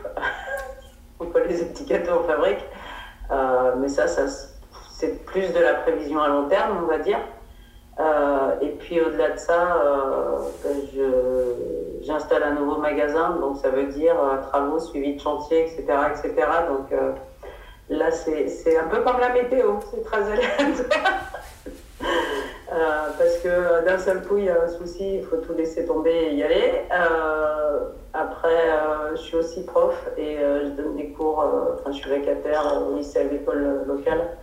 on 1.20 1.26
peut 1.26 1.46
les 1.48 1.62
étiqueter, 1.62 2.10
on 2.12 2.24
fabrique. 2.24 2.64
Euh, 3.32 3.76
mais 3.80 3.90
ça, 3.90 4.08
ça 4.08 4.28
c'est 4.98 5.25
plus 5.25 5.54
de 5.54 5.60
la 5.60 5.75
prévision 5.75 6.22
à 6.22 6.27
long 6.27 6.48
terme, 6.48 6.80
on 6.84 6.88
va 6.88 6.98
dire. 7.00 7.20
Euh, 8.00 8.60
et 8.62 8.70
puis 8.70 9.01
au-delà 9.01 9.32
de 9.32 9.38
ça, 9.39 9.82
ben, 10.63 10.72
j'installe 12.01 12.44
un 12.44 12.54
nouveau 12.54 12.77
magasin, 12.77 13.38
donc 13.42 13.58
ça 13.58 13.70
veut 13.70 13.88
dire 13.88 14.16
travaux, 14.50 14.80
suivi 14.80 15.16
de 15.16 15.22
chantier, 15.22 15.66
etc. 15.66 15.84
etc. 16.12 16.48
Donc 16.68 17.00
là, 17.89 18.12
c'est 18.12 18.77
un 18.77 18.88
peu 18.88 19.01
comme 19.01 19.20
la 19.20 19.30
météo, 19.30 19.74
c'est 19.92 20.04
très 20.04 20.32
aléatoire. 20.32 20.86
Euh, 22.70 23.12
parce 23.18 23.38
que 23.38 23.48
euh, 23.48 23.82
d'un 23.86 23.98
seul 23.98 24.22
coup, 24.24 24.38
il 24.38 24.46
y 24.46 24.50
a 24.50 24.63
un 24.63 24.68
souci, 24.68 25.20
il 25.20 25.24
faut 25.24 25.38
tout 25.38 25.54
laisser 25.54 25.86
tomber 25.86 26.12
et 26.12 26.34
y 26.34 26.44
aller. 26.44 26.82
Euh, 26.92 27.89
après, 28.13 28.70
je 29.12 29.22
suis 29.22 29.38
aussi 29.38 29.63
prof 29.63 29.96
et 30.18 30.38
je 30.38 30.70
donne 30.72 30.96
des 30.96 31.10
cours, 31.10 31.46
enfin, 31.74 31.92
je 31.92 31.98
suis 31.98 32.10
vacataire 32.10 32.84
au 32.89 32.98
lycée 32.98 33.20
agricole 33.20 33.84
local. 33.88 34.38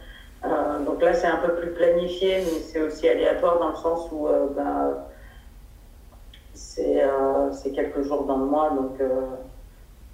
Donc 0.84 1.02
là, 1.02 1.14
c'est 1.14 1.26
un 1.26 1.38
peu 1.38 1.54
plus 1.54 1.70
planifié, 1.70 2.38
mais 2.38 2.60
c'est 2.60 2.80
aussi 2.80 3.08
aléatoire 3.08 3.58
dans 3.58 3.70
le 3.70 3.76
sens 3.76 4.08
où 4.12 4.28
ben, 4.54 4.98
c'est 6.52 7.70
quelques 7.74 8.02
jours 8.02 8.24
dans 8.24 8.38
le 8.38 8.46
mois, 8.46 8.70
donc 8.70 9.00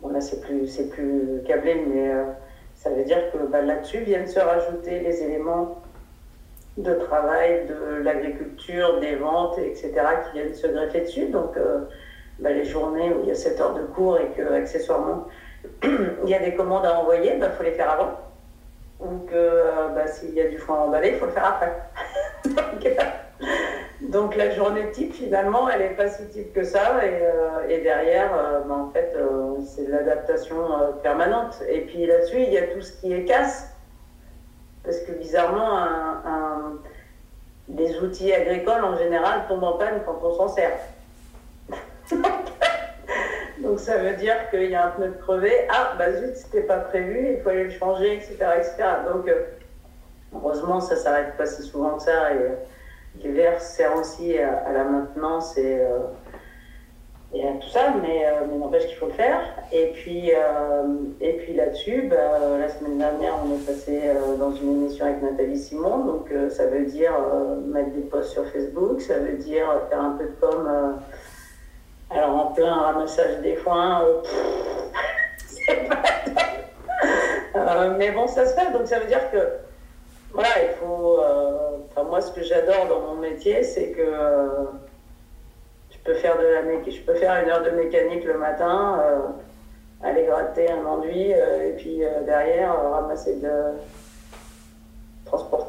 bon, 0.00 0.08
là, 0.10 0.20
c'est 0.20 0.40
plus, 0.40 0.80
plus 0.90 1.42
câblé, 1.46 1.84
mais 1.88 2.12
ça 2.74 2.90
veut 2.90 3.04
dire 3.04 3.30
que 3.32 3.38
ben, 3.38 3.66
là-dessus 3.66 3.98
viennent 3.98 4.26
se 4.26 4.40
rajouter 4.40 5.00
les 5.00 5.22
éléments 5.22 5.80
de 6.76 6.94
travail, 6.94 7.66
de 7.66 8.02
l'agriculture, 8.02 9.00
des 9.00 9.16
ventes, 9.16 9.58
etc., 9.58 9.92
qui 10.24 10.38
viennent 10.38 10.54
se 10.54 10.66
greffer 10.66 11.00
dessus. 11.02 11.26
Donc, 11.26 11.56
euh, 11.56 11.80
bah, 12.38 12.50
les 12.50 12.64
journées 12.64 13.12
où 13.12 13.22
il 13.22 13.28
y 13.28 13.32
a 13.32 13.34
7 13.34 13.60
heures 13.60 13.74
de 13.74 13.82
cours 13.82 14.18
et 14.18 14.28
que, 14.28 14.52
accessoirement, 14.52 15.26
il 15.82 16.28
y 16.28 16.34
a 16.34 16.38
des 16.38 16.54
commandes 16.54 16.86
à 16.86 16.98
envoyer, 16.98 17.34
il 17.36 17.50
faut 17.56 17.62
les 17.62 17.72
faire 17.72 17.90
avant. 17.90 18.12
Ou 19.00 19.26
que 19.26 19.34
euh, 19.34 19.88
bah, 19.94 20.06
s'il 20.06 20.34
y 20.34 20.40
a 20.40 20.48
du 20.48 20.58
foin 20.58 20.76
à 20.76 20.78
emballer, 20.80 21.10
il 21.10 21.18
faut 21.18 21.26
le 21.26 21.32
faire 21.32 21.46
après. 21.46 21.72
donc, 24.02 24.36
la 24.36 24.50
journée 24.50 24.90
type, 24.92 25.14
finalement, 25.14 25.68
elle 25.68 25.80
n'est 25.80 25.96
pas 25.96 26.08
si 26.08 26.26
type 26.28 26.52
que 26.52 26.64
ça. 26.64 27.04
Et, 27.04 27.20
euh, 27.22 27.82
derrière, 27.82 28.30
en 28.68 28.90
fait, 28.90 29.16
c'est 29.64 29.86
de 29.86 29.92
l'adaptation 29.92 30.56
permanente. 31.02 31.62
Et 31.68 31.80
puis 31.82 32.04
là-dessus, 32.06 32.42
il 32.42 32.52
y 32.52 32.58
a 32.58 32.66
tout 32.68 32.82
ce 32.82 32.92
qui 32.92 33.12
est 33.12 33.24
casse 33.24 33.70
parce 34.82 34.98
que 35.00 35.12
bizarrement, 35.12 35.78
un, 35.78 36.78
des 37.68 37.98
outils 38.00 38.32
agricoles 38.32 38.84
en 38.84 38.96
général 38.96 39.46
tombent 39.48 39.64
en 39.64 39.72
panne 39.74 40.02
quand 40.04 40.18
on 40.22 40.34
s'en 40.34 40.48
sert. 40.48 40.72
Donc 43.60 43.78
ça 43.80 43.98
veut 43.98 44.16
dire 44.16 44.48
qu'il 44.50 44.70
y 44.70 44.74
a 44.74 44.86
un 44.86 44.90
pneu 44.90 45.08
de 45.08 45.14
crevé. 45.14 45.52
Ah, 45.68 45.94
bah 45.98 46.12
zut, 46.12 46.36
c'était 46.36 46.62
pas 46.62 46.78
prévu, 46.78 47.34
il 47.36 47.42
faut 47.42 47.50
aller 47.50 47.64
le 47.64 47.70
changer, 47.70 48.14
etc. 48.14 48.36
etc. 48.56 48.76
Donc 49.12 49.28
euh, 49.28 49.42
heureusement, 50.34 50.80
ça 50.80 50.96
s'arrête 50.96 51.36
pas 51.36 51.46
si 51.46 51.62
souvent 51.62 51.96
que 51.96 52.04
ça. 52.04 52.32
Et 52.32 52.38
euh, 52.38 52.48
l'hiver 53.18 53.60
sert 53.60 53.96
aussi 53.96 54.38
à, 54.38 54.72
la 54.72 54.84
maintenance 54.84 55.56
et, 55.56 55.78
euh, 55.80 55.98
et 57.32 57.42
tout 57.60 57.68
ça, 57.68 57.94
mais, 58.02 58.26
euh, 58.26 58.58
n'empêche 58.58 58.86
qu'il 58.86 58.96
faut 58.96 59.06
le 59.06 59.12
faire. 59.12 59.40
Et 59.72 59.92
puis, 59.94 60.32
euh, 60.32 60.82
et 61.20 61.34
puis 61.34 61.54
là-dessus, 61.54 62.08
bah, 62.10 62.40
la 62.58 62.68
semaine 62.68 62.98
dernière, 62.98 63.34
on 63.44 63.54
est 63.54 63.66
passé 63.66 64.00
dans 64.38 64.52
une 64.52 64.82
émission 64.82 65.06
avec 65.06 65.22
Nathalie 65.22 65.58
Simon, 65.58 66.04
donc 66.04 66.32
ça 66.50 66.66
veut 66.66 66.84
dire 66.86 67.12
mettre 67.66 67.90
des 67.90 68.02
posts 68.02 68.32
sur 68.32 68.46
Facebook, 68.46 69.00
ça 69.00 69.18
veut 69.18 69.36
dire 69.36 69.66
faire 69.88 70.00
un 70.00 70.16
peu 70.18 70.24
de 70.24 70.34
com. 70.40 70.98
Alors 72.10 72.30
en 72.30 72.46
plein 72.52 72.74
ramassage 72.74 73.38
des 73.40 73.56
foins, 73.56 74.04
c'est 75.36 75.88
pas 75.88 76.02
mais 77.98 78.10
bon, 78.10 78.26
ça 78.26 78.46
se 78.46 78.54
fait, 78.54 78.72
donc 78.72 78.86
ça 78.86 78.98
veut 78.98 79.06
dire 79.06 79.30
que 79.30 79.38
voilà, 80.32 80.48
il 80.62 80.70
faut. 80.80 81.20
Enfin, 81.90 82.04
moi, 82.04 82.20
ce 82.20 82.30
que 82.32 82.42
j'adore 82.42 82.86
dans 82.88 83.00
mon 83.00 83.14
métier, 83.16 83.62
c'est 83.62 83.90
que 83.90 84.12
je 86.00 86.12
peux 86.12 86.18
faire 86.18 86.38
de 86.38 86.46
la 86.46 86.62
je 86.90 87.00
peux 87.00 87.14
faire 87.14 87.42
une 87.42 87.50
heure 87.50 87.62
de 87.62 87.70
mécanique 87.70 88.24
le 88.24 88.38
matin, 88.38 89.00
euh, 89.04 89.18
aller 90.02 90.24
gratter 90.24 90.70
un 90.70 90.84
enduit 90.86 91.32
euh, 91.34 91.68
et 91.68 91.72
puis 91.76 92.04
euh, 92.04 92.22
derrière 92.24 92.74
ramasser 92.90 93.36
de 93.36 93.50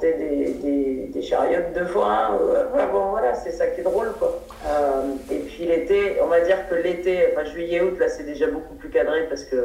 des, 0.02 1.10
des, 1.14 1.22
chariots 1.22 1.72
de 1.76 1.86
foin. 1.86 2.40
bon, 2.92 3.10
voilà, 3.12 3.36
c'est 3.36 3.52
ça 3.52 3.68
qui 3.68 3.82
est 3.82 3.84
drôle, 3.84 4.12
quoi. 4.18 4.42
et 5.32 5.38
puis 5.40 5.66
l'été, 5.66 6.18
on 6.24 6.28
va 6.28 6.42
dire 6.42 6.68
que 6.70 6.76
l'été, 6.76 7.28
enfin 7.32 7.46
juillet-août, 7.46 7.98
là, 8.00 8.10
c'est 8.10 8.24
déjà 8.24 8.48
beaucoup 8.48 8.74
plus 8.76 8.90
cadré 8.90 9.28
parce 9.30 9.44
que 9.44 9.56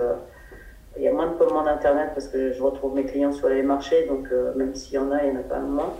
il 0.98 1.02
y 1.02 1.08
a 1.08 1.12
moins 1.12 1.26
de 1.26 1.36
commandes 1.36 1.68
internet 1.68 2.10
parce 2.14 2.28
que 2.28 2.52
je 2.52 2.62
retrouve 2.62 2.94
mes 2.94 3.04
clients 3.04 3.32
sur 3.32 3.48
les 3.48 3.62
marchés, 3.62 4.06
donc 4.06 4.28
même 4.56 4.74
s'il 4.74 4.94
y 4.94 4.98
en 4.98 5.10
a, 5.10 5.22
il 5.22 5.30
n'y 5.30 5.36
en 5.36 5.40
a 5.40 5.44
pas 5.44 5.58
moins. 5.58 5.94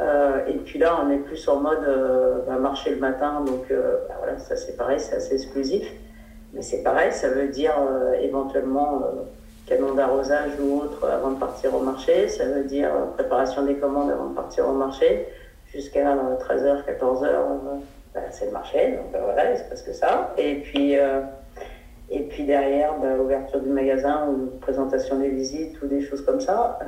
Euh, 0.00 0.46
et 0.46 0.54
puis 0.54 0.78
là, 0.78 1.00
on 1.02 1.10
est 1.10 1.18
plus 1.18 1.48
en 1.48 1.60
mode 1.60 1.84
euh, 1.86 2.40
bah, 2.46 2.56
marcher 2.56 2.90
le 2.90 2.98
matin, 2.98 3.42
donc 3.46 3.70
euh, 3.70 3.96
bah, 4.08 4.16
voilà, 4.18 4.38
ça 4.38 4.56
c'est 4.56 4.76
pareil, 4.76 5.00
c'est 5.00 5.16
assez 5.16 5.34
exclusif. 5.34 5.90
Mais 6.52 6.62
c'est 6.62 6.82
pareil, 6.82 7.12
ça 7.12 7.28
veut 7.28 7.48
dire 7.48 7.74
éventuellement 8.22 9.02
canon 9.66 9.94
d'arrosage 9.94 10.52
ou 10.60 10.80
autre 10.80 11.08
avant 11.08 11.30
de 11.30 11.38
partir 11.38 11.74
au 11.74 11.80
marché, 11.80 12.28
ça 12.28 12.44
veut 12.44 12.64
dire 12.64 12.90
préparation 13.14 13.64
des 13.64 13.74
commandes 13.74 14.10
avant 14.10 14.26
de 14.26 14.34
partir 14.34 14.68
au 14.68 14.72
marché, 14.72 15.26
jusqu'à 15.72 16.14
13h, 16.14 16.84
14h, 16.84 17.28
bah, 18.14 18.20
c'est 18.30 18.46
le 18.46 18.52
marché, 18.52 18.92
donc 18.92 19.20
voilà, 19.22 19.52
il 19.52 19.58
se 19.58 19.64
passe 19.64 19.82
que 19.82 19.92
ça. 19.92 20.32
Et 20.38 20.56
puis, 20.56 20.94
et 22.10 22.20
puis 22.20 22.44
derrière, 22.44 22.94
ouverture 23.20 23.60
du 23.60 23.68
magasin 23.68 24.28
ou 24.28 24.58
présentation 24.60 25.18
des 25.18 25.30
visites 25.30 25.80
ou 25.82 25.86
des 25.86 26.00
choses 26.00 26.24
comme 26.24 26.40
ça. 26.40 26.78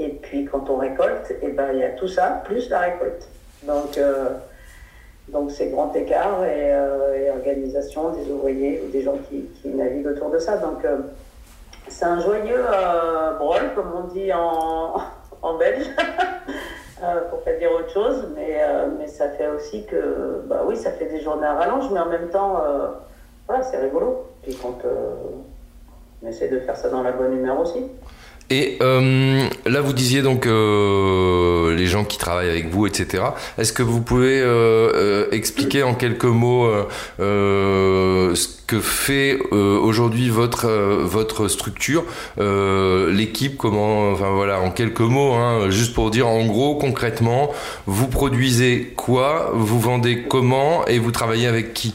Et 0.00 0.08
puis 0.08 0.46
quand 0.46 0.70
on 0.70 0.76
récolte, 0.76 1.30
ben, 1.42 1.72
il 1.74 1.78
y 1.80 1.84
a 1.84 1.90
tout 1.90 2.08
ça, 2.08 2.42
plus 2.46 2.70
la 2.70 2.80
récolte. 2.80 3.28
Donc, 3.64 3.98
euh, 3.98 4.30
donc 5.28 5.50
c'est 5.50 5.68
grand 5.68 5.94
écart 5.94 6.38
euh, 6.40 7.14
et, 7.14 7.30
organisation 7.30 8.10
des 8.10 8.30
ouvriers 8.30 8.82
ou 8.82 8.90
des 8.90 9.02
gens 9.02 9.18
qui, 9.28 9.42
qui 9.60 9.68
naviguent 9.68 10.06
autour 10.06 10.30
de 10.30 10.38
ça. 10.38 10.56
Donc 10.56 10.84
euh, 10.86 10.96
c'est 11.90 12.04
un 12.06 12.20
joyeux 12.20 12.64
brol, 13.38 13.74
comme 13.74 13.92
on 13.94 14.12
dit 14.12 14.32
en, 14.32 14.96
en 15.42 15.58
belge, 15.58 15.86
pour 17.30 17.40
pas 17.42 17.52
dire 17.54 17.72
autre 17.72 17.90
chose. 17.90 18.28
Mais, 18.34 18.58
mais 18.98 19.06
ça 19.06 19.28
fait 19.30 19.48
aussi 19.48 19.84
que, 19.86 20.42
bah 20.46 20.62
oui, 20.66 20.76
ça 20.76 20.92
fait 20.92 21.06
des 21.06 21.20
journées 21.20 21.46
à 21.46 21.54
rallonge, 21.54 21.90
mais 21.92 22.00
en 22.00 22.06
même 22.06 22.28
temps, 22.28 22.62
voilà, 23.46 23.62
c'est 23.62 23.78
rigolo. 23.78 24.26
Puis 24.42 24.56
quand 24.56 24.78
on 26.22 26.26
essaie 26.26 26.48
de 26.48 26.60
faire 26.60 26.76
ça 26.76 26.88
dans 26.88 27.02
la 27.02 27.12
bonne 27.12 27.36
humeur 27.36 27.60
aussi. 27.60 27.86
Et 28.52 28.78
euh, 28.82 29.48
là, 29.64 29.80
vous 29.80 29.92
disiez 29.92 30.22
donc 30.22 30.46
euh, 30.46 31.72
les 31.76 31.86
gens 31.86 32.04
qui 32.04 32.18
travaillent 32.18 32.50
avec 32.50 32.68
vous, 32.68 32.84
etc. 32.84 33.22
Est-ce 33.58 33.72
que 33.72 33.84
vous 33.84 34.00
pouvez 34.00 34.40
euh, 34.40 35.28
expliquer 35.30 35.84
en 35.84 35.94
quelques 35.94 36.24
mots 36.24 36.68
ce 37.18 38.48
que 38.66 38.80
fait 38.80 39.38
aujourd'hui 39.52 40.30
votre 40.30 40.68
votre 40.68 41.46
structure, 41.46 42.04
l'équipe, 42.38 43.56
comment, 43.56 44.10
enfin 44.10 44.30
voilà, 44.30 44.60
en 44.60 44.72
quelques 44.72 45.00
mots, 45.00 45.34
hein, 45.34 45.70
juste 45.70 45.94
pour 45.94 46.10
dire 46.10 46.26
en 46.26 46.44
gros 46.44 46.74
concrètement, 46.74 47.50
vous 47.86 48.08
produisez 48.08 48.92
quoi, 48.96 49.52
vous 49.54 49.78
vendez 49.78 50.24
comment 50.28 50.84
et 50.86 50.98
vous 50.98 51.12
travaillez 51.12 51.46
avec 51.46 51.72
qui? 51.72 51.94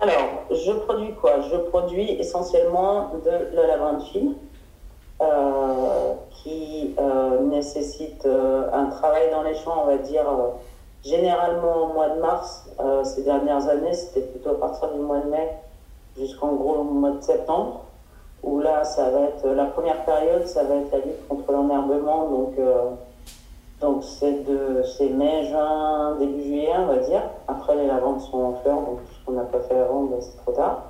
Alors, 0.00 0.39
je 0.50 0.72
produis 0.72 1.14
quoi? 1.14 1.40
Je 1.40 1.56
produis 1.56 2.10
essentiellement 2.12 3.10
de 3.24 3.54
la 3.54 3.66
lavande 3.66 4.02
fine. 4.02 4.34
Euh, 5.22 6.14
qui 6.30 6.94
euh, 6.98 7.40
nécessite 7.40 8.24
euh, 8.24 8.70
un 8.72 8.86
travail 8.86 9.30
dans 9.30 9.42
les 9.42 9.54
champs, 9.54 9.82
on 9.82 9.84
va 9.84 9.98
dire, 9.98 10.24
généralement 11.04 11.84
au 11.84 11.92
mois 11.92 12.08
de 12.08 12.20
mars. 12.20 12.64
ces 13.04 13.22
dernières 13.22 13.68
années, 13.68 13.92
c'était 13.92 14.22
plutôt 14.22 14.50
à 14.50 14.58
partir 14.58 14.88
du 14.92 15.00
mois 15.00 15.18
de 15.18 15.28
mai 15.28 15.50
jusqu'en 16.16 16.54
gros 16.54 16.84
mois 16.84 17.10
de 17.10 17.20
septembre, 17.20 17.82
où 18.42 18.60
là, 18.60 18.84
ça 18.84 19.10
va 19.10 19.20
être 19.24 19.46
la 19.46 19.66
première 19.66 20.02
période, 20.06 20.46
ça 20.46 20.64
va 20.64 20.76
être 20.76 20.90
la 20.90 20.98
lutte 20.98 21.28
contre 21.28 21.52
l'enherbement. 21.52 22.30
Donc, 22.30 22.54
donc 23.80 24.04
c'est 24.04 24.44
de 24.44 24.82
c'est 24.82 25.08
mai, 25.08 25.46
juin, 25.46 26.16
début 26.18 26.42
juillet, 26.42 26.72
on 26.78 26.86
va 26.86 26.98
dire. 26.98 27.22
Après, 27.48 27.74
les 27.76 27.86
lavandes 27.86 28.20
sont 28.20 28.38
en 28.38 28.54
fleurs, 28.56 28.80
donc 28.80 28.98
qu'on 29.24 29.32
n'a 29.32 29.42
pas 29.42 29.60
fait 29.60 29.78
avant, 29.78 30.02
ben, 30.02 30.18
c'est 30.20 30.36
trop 30.36 30.52
tard. 30.52 30.84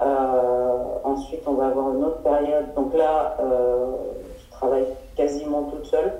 Euh, 0.00 0.84
ensuite, 1.04 1.42
on 1.46 1.52
va 1.52 1.66
avoir 1.66 1.94
une 1.94 2.04
autre 2.04 2.22
période. 2.22 2.72
Donc 2.74 2.94
là, 2.94 3.36
euh, 3.40 3.92
je 4.38 4.50
travaille 4.52 4.86
quasiment 5.16 5.64
toute 5.64 5.84
seule. 5.84 6.12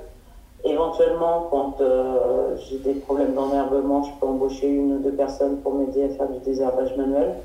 Éventuellement, 0.62 1.48
quand 1.50 1.80
euh, 1.80 2.54
j'ai 2.68 2.78
des 2.78 2.94
problèmes 3.00 3.32
d'enherbement, 3.32 4.02
je 4.02 4.10
peux 4.20 4.26
embaucher 4.26 4.68
une 4.68 4.96
ou 4.96 4.98
deux 4.98 5.12
personnes 5.12 5.56
pour 5.62 5.74
m'aider 5.74 6.04
à 6.04 6.08
faire 6.10 6.28
du 6.28 6.38
désherbage 6.40 6.94
manuel. 6.96 7.36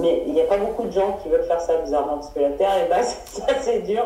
mais 0.00 0.24
il 0.26 0.34
n'y 0.34 0.42
a 0.42 0.44
pas 0.44 0.58
beaucoup 0.58 0.84
de 0.84 0.90
gens 0.90 1.16
qui 1.22 1.30
veulent 1.30 1.44
faire 1.44 1.60
ça 1.60 1.76
bizarrement 1.78 2.16
parce 2.16 2.30
que 2.30 2.40
la 2.40 2.50
terre 2.50 2.76
est 2.76 2.90
basse, 2.90 3.22
c'est 3.24 3.50
assez 3.50 3.80
dur. 3.80 4.04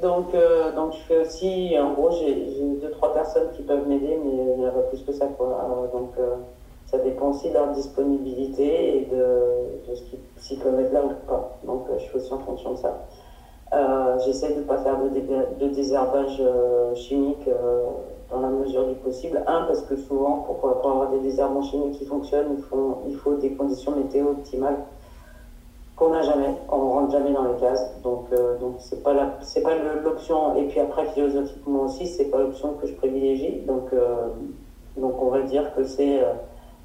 Donc, 0.00 0.32
donc 0.76 0.92
je 0.92 0.98
fais 0.98 1.18
aussi, 1.18 1.76
en 1.78 1.92
gros, 1.92 2.10
j'ai 2.10 2.34
deux, 2.80 2.90
trois 2.90 3.12
personnes 3.12 3.50
qui 3.56 3.62
peuvent 3.62 3.86
m'aider, 3.88 4.16
mais 4.22 4.30
il 4.54 4.60
n'y 4.60 4.66
a 4.66 4.70
pas 4.70 4.82
plus 4.82 5.02
que 5.02 5.12
ça. 5.12 5.26
Quoi. 5.26 5.90
donc, 5.92 6.10
ça 6.90 6.96
dépend 6.98 7.28
aussi 7.28 7.48
de 7.50 7.54
leur 7.54 7.68
disponibilité 7.72 8.96
et 8.96 9.00
de, 9.02 9.94
ce 9.94 10.02
s'ils 10.36 10.58
peuvent 10.58 10.78
être 10.80 10.92
là 10.92 11.02
ou 11.04 11.10
pas. 11.26 11.50
Donc 11.62 11.82
euh, 11.90 11.98
je 11.98 12.04
fais 12.08 12.16
aussi 12.16 12.32
en 12.32 12.38
fonction 12.38 12.72
de 12.72 12.76
ça. 12.76 12.94
Euh, 13.74 14.18
j'essaie 14.20 14.54
de 14.54 14.60
ne 14.60 14.64
pas 14.64 14.78
faire 14.78 14.96
de, 14.96 15.66
désherbage 15.66 16.38
euh, 16.40 16.94
chimique 16.94 17.46
dans 18.30 18.40
la 18.40 18.48
mesure 18.48 18.86
du 18.86 18.94
possible. 18.94 19.42
Un, 19.46 19.62
parce 19.62 19.82
que 19.82 19.96
souvent, 19.96 20.36
pour, 20.36 20.66
avoir 20.70 21.10
des 21.10 21.18
désherbants 21.18 21.60
chimiques 21.60 21.92
qui 21.92 22.06
fonctionnent, 22.06 22.54
il 22.56 22.62
faut, 22.62 23.02
il 23.06 23.14
faut 23.14 23.34
des 23.34 23.50
conditions 23.50 23.92
météo 23.92 24.30
optimales 24.30 24.78
qu'on 25.98 26.10
n'a 26.10 26.22
jamais, 26.22 26.54
on 26.70 26.78
ne 26.78 26.90
rentre 26.90 27.12
jamais 27.12 27.32
dans 27.32 27.44
les 27.44 27.58
cases. 27.60 28.00
Donc, 28.02 28.30
donc 28.60 28.76
c'est 28.78 29.02
pas 29.02 29.14
pas 29.14 29.74
l'option. 30.04 30.56
Et 30.56 30.64
puis 30.68 30.80
après, 30.80 31.06
philosophiquement 31.06 31.82
aussi, 31.82 32.06
c'est 32.06 32.26
pas 32.26 32.38
l'option 32.38 32.74
que 32.80 32.86
je 32.86 32.94
privilégie. 32.94 33.62
Donc, 33.66 33.90
donc 34.96 35.14
on 35.20 35.30
va 35.30 35.42
dire 35.42 35.74
que 35.74 35.84
c'est 35.84 36.20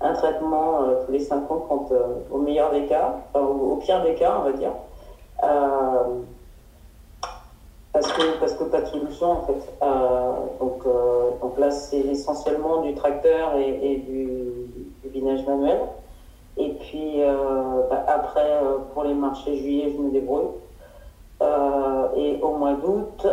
un 0.04 0.14
traitement 0.14 0.84
euh, 0.84 1.06
tous 1.06 1.12
les 1.12 1.20
5 1.20 1.50
ans 1.50 1.88
euh, 1.92 2.16
au 2.32 2.38
meilleur 2.38 2.72
des 2.72 2.86
cas, 2.86 3.16
au, 3.34 3.78
pire 3.78 4.04
des 4.04 4.16
cas, 4.16 4.38
on 4.40 4.44
va 4.44 4.52
dire. 4.52 4.72
Euh, 5.44 6.20
parce 7.94 8.12
que, 8.12 8.40
parce 8.40 8.54
que 8.54 8.64
pas 8.66 8.82
de 8.82 8.88
solution 8.88 9.32
en 9.32 9.42
fait. 9.42 9.74
donc, 10.60 10.84
donc 11.42 11.60
là, 11.60 11.70
c'est 11.70 12.00
essentiellement 12.00 12.82
du 12.82 12.96
tracteur 12.96 13.56
et, 13.56 13.98
du, 13.98 14.68
du, 15.04 15.10
binage 15.10 15.46
manuel. 15.46 15.80
Et 16.58 16.70
puis 16.70 17.22
bah, 17.90 18.06
après, 18.08 18.60
pour 18.94 19.04
les 19.04 19.14
marchés 19.14 19.58
juillet, 19.58 19.94
je 19.96 20.02
me 20.02 20.12
débrouille. 20.12 20.50
et 22.16 22.40
au 22.42 22.56
mois 22.58 22.74
d'août, 22.74 23.28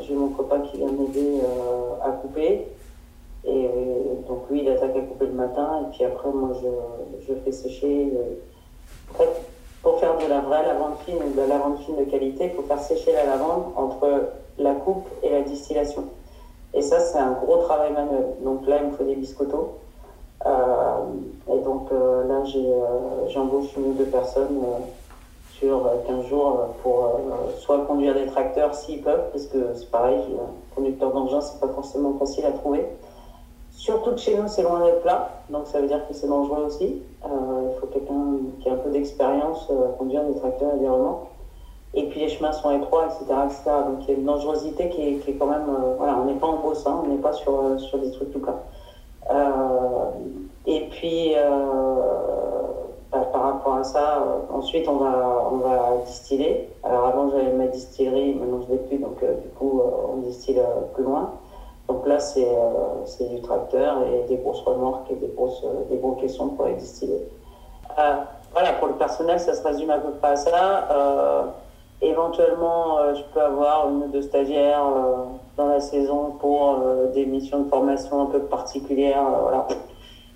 j'ai 0.00 0.14
mon 0.14 0.28
copain 0.28 0.60
qui 0.60 0.78
vient 0.78 0.92
m'aider 0.92 1.40
à 2.04 2.10
couper. 2.10 2.68
Et 3.44 3.68
donc 4.28 4.48
lui, 4.50 4.62
il 4.62 4.68
attaque 4.68 4.96
à 4.96 5.00
couper 5.00 5.26
le 5.26 5.32
matin, 5.32 5.80
et 5.82 5.90
puis 5.90 6.04
après, 6.04 6.30
moi, 6.30 6.50
je, 6.62 7.26
je 7.26 7.34
fais 7.40 7.50
sécher. 7.50 8.12
En 9.12 9.18
fait, 9.18 9.42
pour 9.82 9.98
faire 9.98 10.16
de 10.16 10.26
la 10.26 10.40
vraie 10.40 10.64
lavande 10.64 10.94
fine 11.04 11.16
ou 11.16 11.32
de 11.32 11.36
la 11.36 11.46
lavande 11.48 11.78
fine 11.78 11.96
de 11.96 12.04
qualité, 12.04 12.44
il 12.44 12.50
faut 12.50 12.62
faire 12.62 12.80
sécher 12.80 13.12
la 13.12 13.26
lavande 13.26 13.64
entre 13.76 14.28
la 14.58 14.74
coupe 14.74 15.08
et 15.22 15.30
la 15.30 15.42
distillation. 15.42 16.04
Et 16.74 16.82
ça, 16.82 17.00
c'est 17.00 17.18
un 17.18 17.32
gros 17.32 17.58
travail 17.58 17.92
manuel. 17.92 18.26
Donc 18.44 18.66
là, 18.66 18.78
il 18.80 18.90
me 18.90 18.92
faut 18.92 19.04
des 19.04 19.16
biscottos. 19.16 19.72
Euh, 20.46 21.52
et 21.52 21.58
donc 21.60 21.90
euh, 21.92 22.24
là, 22.24 22.42
euh, 22.54 23.28
j'embauche 23.28 23.76
une 23.76 23.90
ou 23.90 23.92
deux 23.92 24.06
personnes 24.06 24.60
sur 25.58 25.88
15 26.06 26.26
jours 26.26 26.74
pour 26.82 27.20
soit 27.58 27.80
conduire 27.80 28.14
des 28.14 28.26
tracteurs 28.26 28.74
s'ils 28.74 29.00
peuvent, 29.00 29.30
parce 29.30 29.46
que 29.46 29.74
c'est 29.74 29.90
pareil, 29.90 30.18
conducteur 30.74 31.12
d'engin, 31.12 31.40
c'est 31.40 31.60
pas 31.60 31.68
forcément 31.68 32.14
facile 32.18 32.44
à 32.46 32.52
trouver. 32.52 32.84
Surtout 33.82 34.12
que 34.12 34.20
chez 34.20 34.36
nous, 34.36 34.46
c'est 34.46 34.62
loin 34.62 34.78
d'être 34.84 35.00
plat, 35.00 35.28
donc 35.48 35.66
ça 35.66 35.80
veut 35.80 35.88
dire 35.88 36.06
que 36.06 36.14
c'est 36.14 36.28
dangereux 36.28 36.64
aussi. 36.66 37.02
Euh, 37.24 37.68
il 37.68 37.80
faut 37.80 37.86
quelqu'un 37.86 38.36
qui 38.60 38.68
a 38.68 38.74
un 38.74 38.76
peu 38.76 38.90
d'expérience 38.90 39.68
à 39.70 39.72
euh, 39.72 39.88
conduire 39.98 40.24
des 40.24 40.34
tracteurs 40.36 40.76
et. 40.76 40.90
Et 41.94 42.06
puis 42.06 42.20
les 42.20 42.28
chemins 42.28 42.52
sont 42.52 42.70
étroits, 42.70 43.06
etc. 43.06 43.24
etc. 43.44 43.62
donc 43.84 44.06
il 44.06 44.08
y 44.08 44.14
a 44.14 44.18
une 44.18 44.24
dangerosité 44.24 44.88
qui 44.88 45.02
est, 45.02 45.14
qui 45.16 45.30
est 45.30 45.34
quand 45.34 45.46
même. 45.46 45.68
Euh, 45.68 45.94
voilà, 45.96 46.16
on 46.16 46.26
n'est 46.26 46.38
pas 46.38 46.46
en 46.46 46.58
beau 46.58 46.74
sein, 46.74 47.00
on 47.04 47.08
n'est 47.08 47.20
pas 47.20 47.32
sur, 47.32 47.78
sur 47.78 47.98
des 47.98 48.10
trucs 48.12 48.30
tout 48.30 48.38
plats. 48.38 48.60
Et 50.66 50.80
puis, 50.90 51.34
bah, 53.10 53.28
par 53.32 53.42
rapport 53.42 53.74
à 53.76 53.84
ça, 53.84 54.24
ensuite 54.52 54.88
on 54.88 54.96
va, 54.96 55.48
on 55.50 55.56
va 55.56 55.96
distiller. 56.06 56.68
Alors 56.82 57.06
avant 57.06 57.30
j'avais 57.30 57.52
ma 57.52 57.66
distillerie, 57.66 58.34
maintenant 58.34 58.60
je 58.66 58.72
ne 58.72 58.78
l'ai 58.78 58.84
plus, 58.84 58.98
donc 58.98 59.18
du 59.20 59.48
coup 59.58 59.80
on 60.12 60.18
distille 60.18 60.60
plus 60.94 61.04
loin. 61.04 61.32
Donc 61.88 62.06
là, 62.06 62.16
euh, 62.36 63.02
c'est 63.04 63.28
du 63.28 63.40
tracteur 63.42 63.98
et 64.06 64.26
des 64.28 64.36
grosses 64.36 64.62
remorques 64.62 65.10
et 65.10 65.14
des, 65.16 65.32
grosses, 65.36 65.62
euh, 65.64 65.84
des 65.90 65.96
gros 65.96 66.12
caissons 66.12 66.48
pour 66.48 66.66
les 66.66 66.74
distiller. 66.74 67.28
Euh, 67.98 68.14
voilà, 68.52 68.72
pour 68.74 68.88
le 68.88 68.94
personnel, 68.94 69.38
ça 69.40 69.54
se 69.54 69.62
résume 69.62 69.90
à 69.90 69.98
peu 69.98 70.10
près 70.12 70.30
à 70.30 70.36
ça. 70.36 71.52
Éventuellement, 72.02 72.98
je 73.14 73.22
peux 73.32 73.40
avoir 73.40 73.88
une 73.88 74.02
ou 74.04 74.08
deux 74.08 74.22
stagiaires 74.22 74.84
dans 75.56 75.66
la 75.66 75.80
saison 75.80 76.36
pour 76.40 76.78
des 77.14 77.24
missions 77.26 77.62
de 77.62 77.68
formation 77.68 78.22
un 78.22 78.26
peu 78.26 78.40
particulières. 78.40 79.22
voilà. 79.40 79.68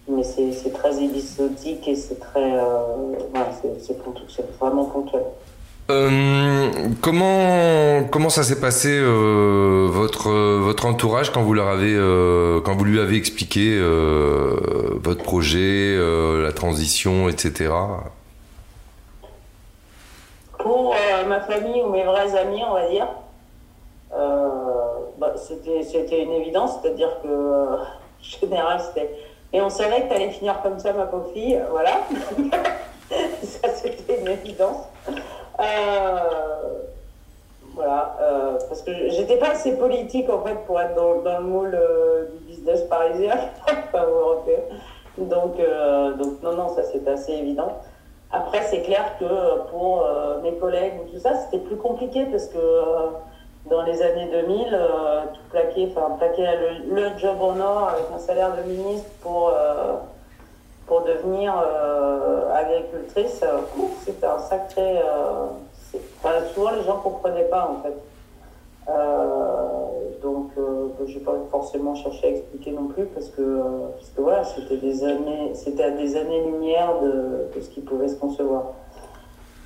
Mais 0.09 0.23
c'est 0.23 0.73
très 0.73 1.03
épisodique 1.03 1.89
et 1.89 1.97
c'est 1.97 2.21
très. 2.21 2.53
voilà, 3.33 3.51
c'est 3.81 4.59
vraiment 4.61 4.85
ponctuel. 4.85 5.25
Euh, 5.89 6.69
comment 7.01 8.03
comment 8.11 8.29
ça 8.29 8.43
s'est 8.43 8.59
passé 8.59 8.89
euh, 8.91 9.87
votre 9.89 10.33
votre 10.33 10.85
entourage 10.87 11.31
quand 11.31 11.43
vous 11.43 11.55
leur 11.55 11.69
avez 11.69 11.95
euh, 11.95 12.61
quand 12.61 12.75
vous 12.75 12.85
lui 12.85 12.99
avez 12.99 13.17
expliqué 13.17 13.79
votre 15.03 15.23
projet, 15.23 15.97
la 16.43 16.53
transition, 16.53 17.29
etc. 17.29 17.71
Pour 20.67 20.95
ma 21.29 21.41
famille 21.41 21.81
ou 21.83 21.91
mes 21.91 22.03
vrais 22.03 22.37
amis, 22.37 22.63
on 22.69 22.75
va 22.75 22.89
dire, 22.89 23.09
bah, 25.19 25.35
c'était 25.37 26.23
une 26.23 26.33
évidence, 26.33 26.79
c'est-à-dire 26.81 27.21
que 27.23 27.29
en 27.77 27.79
général 28.21 28.81
c'était 28.81 29.11
et 29.53 29.61
on 29.63 29.71
savait 29.71 30.03
que 30.03 30.09
tu 30.09 30.15
allais 30.15 30.31
finir 30.31 30.61
comme 30.63 30.79
ça, 30.79 30.93
ma 30.93 31.07
pauvre 31.07 31.31
fille, 31.33 31.59
voilà. 31.71 32.01
ça 33.43 33.69
c'était 33.71 34.21
une 34.21 34.29
évidence. 34.29 34.83
Euh, 35.09 36.19
voilà, 37.75 38.17
euh, 38.21 38.59
parce 38.69 38.83
que 38.83 39.09
j'étais 39.11 39.37
pas 39.37 39.51
assez 39.51 39.77
politique 39.77 40.29
en 40.29 40.43
fait 40.43 40.57
pour 40.67 40.81
être 40.81 40.95
dans, 40.95 41.39
le 41.39 41.45
moule 41.45 41.75
euh, 41.75 42.27
du 42.33 42.49
business 42.49 42.83
parisien, 42.83 43.35
pas 43.93 44.05
européen. 44.05 44.59
Donc, 45.19 45.57
donc 46.19 46.43
non, 46.43 46.53
non, 46.53 46.69
ça 46.75 46.83
c'est 46.83 47.09
assez 47.09 47.33
évident. 47.33 47.81
Après, 48.33 48.63
c'est 48.63 48.83
clair 48.83 49.17
que 49.19 49.71
pour 49.71 50.05
mes 50.43 50.55
collègues 50.55 50.95
ou 51.03 51.13
tout 51.13 51.21
ça, 51.21 51.35
c'était 51.37 51.65
plus 51.65 51.77
compliqué 51.77 52.25
parce 52.27 52.47
que 52.47 52.59
dans 53.71 53.83
les 53.83 54.03
années 54.03 54.29
2000, 54.31 54.79
tout 55.33 55.41
plaquer, 55.51 55.93
enfin 55.97 56.17
plaquer 56.17 56.47
le, 56.91 57.19
job 57.19 57.37
en 57.41 57.59
or 57.61 57.89
avec 57.91 58.05
un 58.15 58.19
salaire 58.19 58.51
de 58.57 58.63
ministre 58.63 59.09
pour 59.23 59.53
pour 60.87 61.03
devenir 61.03 61.55
euh, 61.59 62.55
agricultrice, 62.55 63.41
euh, 63.43 63.59
c'était 64.05 64.27
un 64.27 64.39
sacré. 64.39 64.99
Euh, 64.99 65.47
souvent, 66.55 66.71
les 66.71 66.85
gens 66.85 66.99
ne 66.99 67.03
comprenaient 67.03 67.49
pas, 67.49 67.69
en 67.71 67.83
fait. 67.83 67.95
Donc, 70.23 70.51
je 71.07 71.19
n'ai 71.19 71.25
pas 71.25 71.35
forcément 71.51 71.95
cherché 71.95 72.27
à 72.27 72.31
expliquer 72.31 72.73
non 72.73 72.89
plus, 72.89 73.05
parce 73.07 73.29
que, 73.29 73.61
parce 73.97 74.11
que 74.11 74.21
voilà, 74.21 74.45
c'était 74.45 74.77
des 74.77 75.05
années, 75.05 75.53
c'était 75.55 75.85
à 75.85 75.91
des 75.91 76.17
années-lumière 76.17 77.01
de, 77.01 77.49
de, 77.55 77.61
ce 77.61 77.69
qui 77.71 77.81
pouvait 77.81 78.09
se 78.09 78.17
concevoir. 78.17 78.73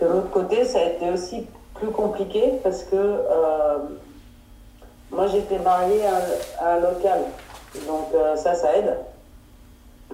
De 0.00 0.06
l'autre 0.06 0.30
côté, 0.30 0.64
ça 0.64 0.80
a 0.80 0.84
été 0.84 1.10
aussi 1.10 1.46
plus 1.74 1.88
compliqué, 1.88 2.54
parce 2.62 2.84
que 2.84 3.16
moi, 5.10 5.26
j'étais 5.26 5.58
mariée 5.58 6.02
à, 6.06 6.64
à, 6.64 6.74
un 6.76 6.80
local. 6.80 7.20
Donc, 7.86 8.08
ça, 8.36 8.54
ça 8.54 8.76
aide 8.76 8.96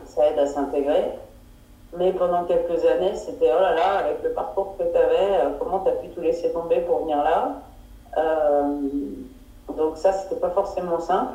ça 0.04 0.26
aide 0.28 0.38
à 0.38 0.46
s'intégrer. 0.46 1.04
Mais 1.96 2.12
pendant 2.12 2.44
quelques 2.44 2.84
années, 2.84 3.14
c'était 3.14 3.50
oh 3.56 3.60
là 3.60 3.74
là, 3.74 3.98
avec 3.98 4.22
le 4.22 4.30
parcours 4.30 4.76
que 4.76 4.82
tu 4.82 4.96
avais, 4.96 5.56
comment 5.58 5.80
tu 5.80 5.88
as 5.88 5.92
pu 5.92 6.08
tout 6.08 6.20
laisser 6.20 6.50
tomber 6.52 6.80
pour 6.80 7.00
venir 7.00 7.18
là? 7.18 7.62
Donc 9.76 9.96
ça, 9.96 10.12
c'était 10.12 10.40
pas 10.40 10.50
forcément 10.50 11.00
simple. 11.00 11.34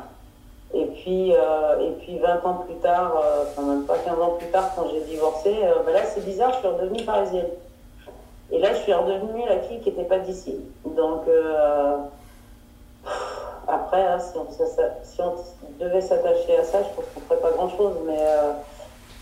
Et 0.74 0.86
puis, 0.86 1.30
et 1.30 1.90
puis 2.00 2.18
20 2.18 2.44
ans 2.44 2.64
plus 2.66 2.76
tard, 2.76 3.22
enfin 3.42 3.62
même 3.62 3.84
pas 3.84 3.98
15 3.98 4.18
ans 4.20 4.36
plus 4.38 4.48
tard, 4.48 4.70
quand 4.74 4.86
j'ai 4.90 5.02
divorcé, 5.02 5.54
ben 5.84 5.92
là 5.92 6.00
c'est 6.04 6.24
bizarre, 6.24 6.52
je 6.54 6.58
suis 6.58 6.68
redevenue 6.68 7.04
parisienne. 7.04 7.48
Et 8.52 8.58
là, 8.58 8.74
je 8.74 8.80
suis 8.80 8.92
redevenue 8.92 9.44
la 9.48 9.60
fille 9.60 9.80
qui 9.80 9.88
n'était 9.88 10.04
pas 10.04 10.18
d'ici. 10.18 10.60
Donc, 10.84 11.22
euh, 11.26 11.96
après, 13.66 14.02
hein, 14.02 14.18
si, 14.18 15.20
on, 15.20 15.34
devait 15.80 16.02
s'attacher 16.02 16.58
à 16.58 16.64
ça, 16.64 16.82
je 16.82 16.88
pense 16.94 17.06
qu'on 17.14 17.20
ne 17.20 17.24
ferait 17.24 17.40
pas 17.40 17.56
grand-chose. 17.56 17.94
Mais 18.06 18.18
euh, 18.18 18.52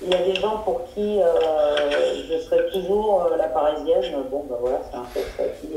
il 0.03 0.11
y 0.11 0.15
a 0.15 0.25
des 0.25 0.35
gens 0.35 0.59
pour 0.59 0.85
qui 0.87 1.23
euh, 1.23 1.27
je 2.29 2.39
serais 2.41 2.71
toujours 2.71 3.31
la 3.39 3.47
parisienne. 3.47 4.25
Bon, 4.33 4.45
ben 4.51 4.57
voilà, 4.61 4.81
c'est 4.91 4.97
un 4.97 5.05
fait 5.05 5.25
ça 5.37 5.45
qui. 5.61 5.69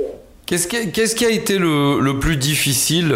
Qu'est-ce 0.53 1.15
qui, 1.15 1.25
a 1.25 1.29
été 1.29 1.57
le, 1.57 1.99
le 1.99 2.19
plus 2.19 2.37
difficile 2.37 3.11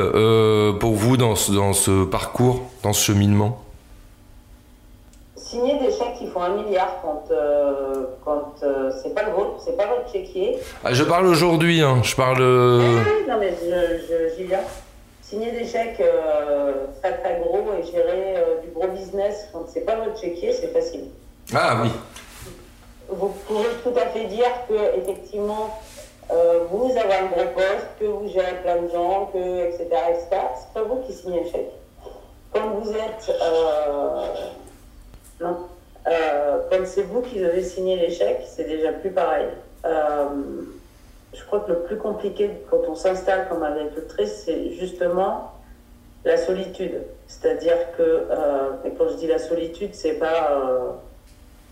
pour 0.79 0.93
vous 0.93 1.17
dans 1.17 1.35
ce, 1.35 1.51
dans 1.51 1.73
ce 1.73 2.03
parcours, 2.03 2.63
dans 2.81 2.93
ce 2.93 3.11
cheminement? 3.11 3.61
Signer 5.47 5.79
des 5.79 5.91
chèques 5.91 6.15
qui 6.17 6.27
font 6.27 6.41
un 6.41 6.61
milliard 6.61 6.99
quand, 7.01 7.23
euh, 7.31 8.05
quand 8.25 8.55
euh, 8.63 8.91
c'est 9.01 9.13
pas 9.15 9.23
le 9.23 9.31
vôtre, 9.31 9.61
c'est 9.63 9.77
pas 9.77 9.85
votre 9.85 10.11
chéquier. 10.11 10.57
Ah, 10.83 10.93
je 10.93 11.03
parle 11.05 11.25
aujourd'hui, 11.25 11.81
hein. 11.81 12.01
je 12.03 12.15
parle. 12.17 12.41
Euh, 12.41 13.01
non, 13.29 13.37
mais 13.39 13.53
j'y 14.35 14.43
viens. 14.43 14.59
Signer 15.21 15.51
des 15.51 15.65
chèques 15.65 16.01
très 17.01 17.17
très 17.19 17.39
gros 17.39 17.63
et 17.79 17.85
gérer 17.85 18.35
du 18.63 18.71
gros 18.71 18.87
business 18.87 19.47
quand 19.53 19.65
c'est 19.71 19.85
pas 19.85 19.95
votre 19.95 20.19
chéquier, 20.19 20.53
c'est 20.53 20.73
facile. 20.73 21.05
Ah 21.53 21.81
oui. 21.83 21.89
Vous 23.09 23.33
pouvez 23.47 23.67
tout 23.83 23.97
à 23.97 24.07
fait 24.07 24.25
dire 24.25 24.51
que 24.67 24.99
effectivement 24.99 25.79
vous 26.29 26.91
avez 26.91 27.13
un 27.13 27.25
gros 27.27 27.53
poste, 27.53 27.87
que 27.99 28.05
vous 28.05 28.27
gérez 28.27 28.61
plein 28.61 28.81
de 28.81 28.89
gens, 28.89 29.29
que 29.33 29.65
etc. 29.65 29.87
etc. 30.09 30.27
C'est 30.59 30.73
pas 30.73 30.83
vous 30.83 31.01
qui 31.01 31.13
signez 31.13 31.43
le 31.43 31.49
chèque. 31.49 31.71
Quand 32.51 32.69
vous 32.71 32.91
êtes 32.91 33.31
non. 35.39 35.57
Euh, 36.07 36.59
comme 36.69 36.85
c'est 36.85 37.03
vous 37.03 37.21
qui 37.21 37.39
devez 37.39 37.63
signer 37.63 37.97
l'échec, 37.97 38.41
c'est 38.47 38.63
déjà 38.63 38.93
plus 38.93 39.11
pareil. 39.11 39.47
Euh, 39.85 40.25
je 41.33 41.43
crois 41.45 41.59
que 41.59 41.71
le 41.71 41.79
plus 41.79 41.97
compliqué 41.97 42.49
quand 42.69 42.81
on 42.87 42.95
s'installe 42.95 43.47
comme 43.49 43.63
agricultrice, 43.63 44.43
c'est 44.45 44.71
justement 44.71 45.51
la 46.23 46.37
solitude. 46.37 47.01
C'est-à-dire 47.27 47.77
que, 47.97 48.01
euh, 48.01 48.85
et 48.85 48.91
quand 48.91 49.09
je 49.09 49.15
dis 49.15 49.27
la 49.27 49.37
solitude, 49.39 49.93
c'est 49.93 50.13
pas, 50.13 50.97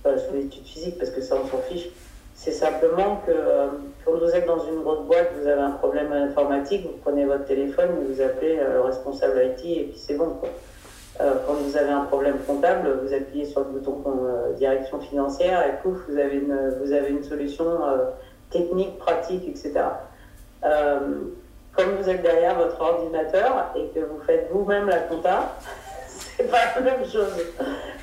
pas, 0.04 0.12
la 0.12 0.20
solitude 0.20 0.66
physique 0.66 0.98
parce 0.98 1.12
que 1.12 1.22
ça 1.22 1.36
on 1.42 1.48
s'en 1.48 1.60
fiche. 1.60 1.88
C'est 2.36 2.52
simplement 2.52 3.22
que 3.26 3.32
quand 4.04 4.12
vous 4.12 4.30
êtes 4.30 4.46
dans 4.46 4.60
une 4.60 4.82
grosse 4.82 5.06
boîte, 5.06 5.32
vous 5.42 5.48
avez 5.48 5.62
un 5.62 5.72
problème 5.72 6.12
informatique, 6.12 6.86
vous 6.86 6.98
prenez 7.02 7.26
votre 7.26 7.46
téléphone, 7.46 7.90
vous 8.08 8.22
appelez 8.22 8.58
le 8.58 8.82
responsable 8.82 9.42
IT 9.44 9.66
et 9.66 9.84
puis 9.86 9.98
c'est 9.98 10.16
bon. 10.16 10.32
Quoi. 10.40 10.50
Euh, 11.22 11.36
quand 11.48 11.54
vous 11.54 11.78
avez 11.78 11.92
un 11.92 12.02
problème 12.02 12.38
comptable, 12.46 13.00
vous 13.02 13.14
appuyez 13.14 13.46
sur 13.46 13.62
le 13.62 13.68
bouton 13.68 14.04
euh, 14.08 14.52
direction 14.54 15.00
financière 15.00 15.66
et 15.66 15.82
pouf, 15.82 15.98
vous 16.10 16.18
avez 16.18 16.36
une, 16.36 16.76
vous 16.82 16.92
avez 16.92 17.10
une 17.10 17.24
solution 17.24 17.66
euh, 17.66 18.10
technique, 18.50 18.98
pratique, 18.98 19.48
etc. 19.48 19.74
comme 20.62 21.96
vous 22.02 22.10
êtes 22.10 22.22
derrière 22.22 22.56
votre 22.56 22.80
ordinateur 22.82 23.72
et 23.76 23.88
que 23.90 24.00
vous 24.00 24.20
faites 24.26 24.50
vous-même 24.52 24.88
la 24.90 25.00
compta, 25.00 25.56
c'est 26.08 26.50
pas 26.52 26.58
la 26.76 26.82
même 26.82 27.06
chose. 27.06 27.34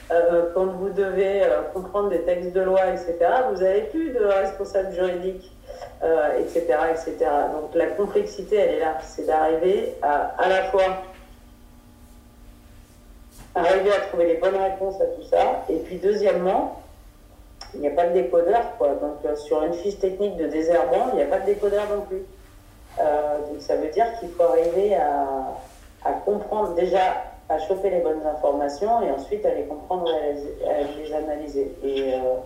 Quand 0.09 0.67
vous 0.67 0.91
devez 0.91 1.43
comprendre 1.73 2.11
des 2.11 2.21
textes 2.23 2.53
de 2.53 2.61
loi, 2.61 2.81
etc., 2.89 3.17
vous 3.51 3.63
n'avez 3.63 3.83
plus 3.83 4.11
de 4.11 4.25
responsable 4.25 4.93
juridique, 4.93 5.51
etc., 6.39 6.67
etc. 6.91 7.17
Donc 7.53 7.75
la 7.75 7.87
complexité, 7.87 8.57
elle 8.57 8.75
est 8.75 8.81
là. 8.81 8.99
C'est 9.03 9.27
d'arriver 9.27 9.95
à 10.03 10.35
à 10.39 10.49
la 10.49 10.65
fois 10.65 11.03
arriver 13.55 13.93
à 13.93 14.01
trouver 14.01 14.27
les 14.27 14.35
bonnes 14.35 14.57
réponses 14.57 15.01
à 15.01 15.07
tout 15.07 15.23
ça. 15.29 15.65
Et 15.69 15.77
puis 15.79 15.97
deuxièmement, 15.97 16.83
il 17.75 17.81
n'y 17.81 17.89
a 17.89 17.91
pas 17.91 18.07
de 18.07 18.15
décodeur. 18.15 18.77
Quoi. 18.79 18.89
Donc 18.89 19.25
euh, 19.25 19.37
sur 19.37 19.63
une 19.63 19.75
fiche 19.75 19.99
technique 19.99 20.37
de 20.37 20.47
désherbant, 20.47 21.11
il 21.13 21.17
n'y 21.17 21.23
a 21.23 21.27
pas 21.27 21.41
de 21.41 21.47
décodeur 21.47 21.85
non 21.95 22.03
plus. 22.03 22.23
Euh, 23.01 23.39
donc 23.49 23.61
ça 23.61 23.77
veut 23.77 23.89
dire 23.89 24.07
qu'il 24.19 24.31
faut 24.31 24.43
arriver 24.43 24.95
à, 24.95 25.55
à, 26.05 26.13
comprendre 26.13 26.75
déjà, 26.75 27.25
à 27.49 27.59
choper 27.59 27.91
les 27.91 28.01
bonnes 28.01 28.25
informations 28.27 29.03
et 29.03 29.11
ensuite 29.11 29.45
à 29.45 29.55
les 29.55 29.65
comprendre 29.65 30.09
et 30.11 30.69
à 30.69 30.83
les, 30.83 31.13
analyser. 31.13 31.75
Et 31.83 32.15
euh, 32.15 32.37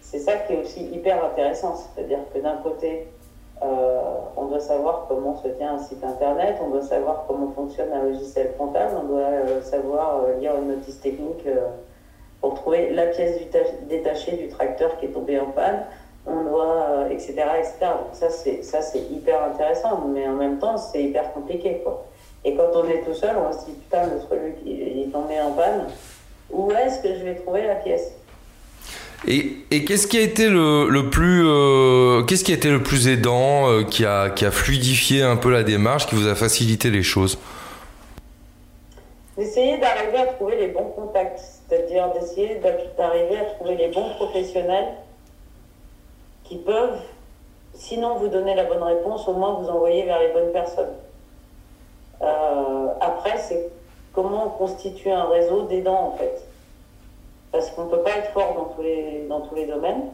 c'est 0.00 0.18
ça 0.18 0.36
qui 0.36 0.54
est 0.54 0.62
aussi 0.62 0.84
hyper 0.84 1.24
intéressant. 1.24 1.74
C'est-à-dire 1.76 2.20
que 2.32 2.38
d'un 2.38 2.56
côté, 2.56 3.08
euh, 3.62 4.00
on 4.36 4.46
doit 4.46 4.60
savoir 4.60 5.06
comment 5.08 5.36
se 5.36 5.48
tient 5.48 5.74
un 5.74 5.78
site 5.78 6.02
internet, 6.04 6.56
on 6.64 6.70
doit 6.70 6.82
savoir 6.82 7.24
comment 7.28 7.50
fonctionne 7.52 7.92
un 7.92 8.04
logiciel 8.04 8.52
comptable, 8.58 8.92
on 9.02 9.06
doit 9.06 9.20
euh, 9.20 9.62
savoir 9.62 10.26
lire 10.40 10.56
une 10.56 10.68
notice 10.68 11.00
technique 11.00 11.46
pour 12.40 12.54
trouver 12.54 12.90
la 12.90 13.06
pièce 13.06 13.38
détachée 13.88 14.36
du 14.36 14.48
tracteur 14.48 14.98
qui 14.98 15.06
est 15.06 15.10
tombé 15.10 15.38
en 15.38 15.46
panne, 15.46 15.84
on 16.26 16.42
doit, 16.44 17.06
etc., 17.10 17.34
etc. 17.58 17.74
Donc 17.80 18.14
ça 18.14 18.30
c'est 18.30 18.62
ça 18.62 18.80
c'est 18.80 19.00
hyper 19.10 19.42
intéressant, 19.44 20.00
mais 20.08 20.26
en 20.26 20.34
même 20.34 20.58
temps 20.58 20.76
c'est 20.76 21.02
hyper 21.02 21.32
compliqué 21.32 21.82
quoi. 21.84 22.04
Et 22.44 22.54
quand 22.56 22.70
on 22.74 22.88
est 22.88 23.02
tout 23.04 23.14
seul, 23.14 23.36
on 23.36 23.52
se 23.52 23.66
dit 23.66 23.72
putain 23.72 24.06
le 24.06 24.18
truc 24.20 24.56
il 24.64 25.02
est 25.02 25.12
tombé 25.12 25.40
en 25.40 25.52
panne, 25.52 25.86
où 26.50 26.70
est-ce 26.72 27.02
que 27.02 27.14
je 27.16 27.24
vais 27.24 27.34
trouver 27.36 27.66
la 27.66 27.76
pièce? 27.76 28.12
Et, 29.26 29.84
qu'est-ce 29.84 30.08
qui 30.08 30.18
a 30.18 30.22
été 30.22 30.48
le, 30.48 31.08
plus, 31.10 31.46
euh, 31.46 32.22
qu'est-ce 32.24 32.42
qui 32.42 32.50
a 32.50 32.56
été 32.56 32.70
le 32.70 32.82
plus 32.82 33.06
aidant, 33.06 33.70
euh, 33.70 33.84
qui, 33.84 34.04
a, 34.04 34.30
qui 34.30 34.44
a 34.44 34.50
fluidifié 34.50 35.22
un 35.22 35.36
peu 35.36 35.50
la 35.52 35.62
démarche, 35.62 36.06
qui 36.06 36.16
vous 36.16 36.26
a 36.26 36.34
facilité 36.34 36.90
les 36.90 37.04
choses? 37.04 37.38
D'essayer 39.38 39.78
d'arriver 39.78 40.18
à 40.18 40.26
trouver 40.26 40.56
les 40.56 40.68
bons 40.68 40.90
contacts, 40.96 41.38
c'est-à-dire 41.38 42.12
d'essayer 42.12 42.60
d'arriver 42.98 43.38
à 43.38 43.44
trouver 43.54 43.76
les 43.76 43.88
bons 43.88 44.10
professionnels 44.16 44.88
qui 46.42 46.56
peuvent, 46.56 46.98
sinon 47.74 48.16
vous 48.16 48.28
donner 48.28 48.56
la 48.56 48.64
bonne 48.64 48.82
réponse, 48.82 49.26
au 49.28 49.34
moins 49.34 49.54
vous 49.54 49.68
envoyer 49.68 50.02
vers 50.04 50.18
les 50.18 50.32
bonnes 50.32 50.52
personnes. 50.52 50.94
Euh, 52.22 52.88
après, 53.00 53.38
c'est 53.38 53.70
comment 54.52 54.64
on 54.64 54.66
constitue 54.66 55.10
un 55.10 55.24
réseau 55.24 55.62
d'aidants 55.62 56.12
en 56.14 56.16
fait 56.16 56.46
parce 57.52 57.70
qu'on 57.70 57.84
ne 57.84 57.90
peut 57.90 58.00
pas 58.00 58.16
être 58.16 58.30
fort 58.30 58.54
dans 58.56 58.74
tous 58.74 58.82
les, 58.82 59.26
dans 59.28 59.40
tous 59.42 59.54
les 59.54 59.66
domaines. 59.66 60.04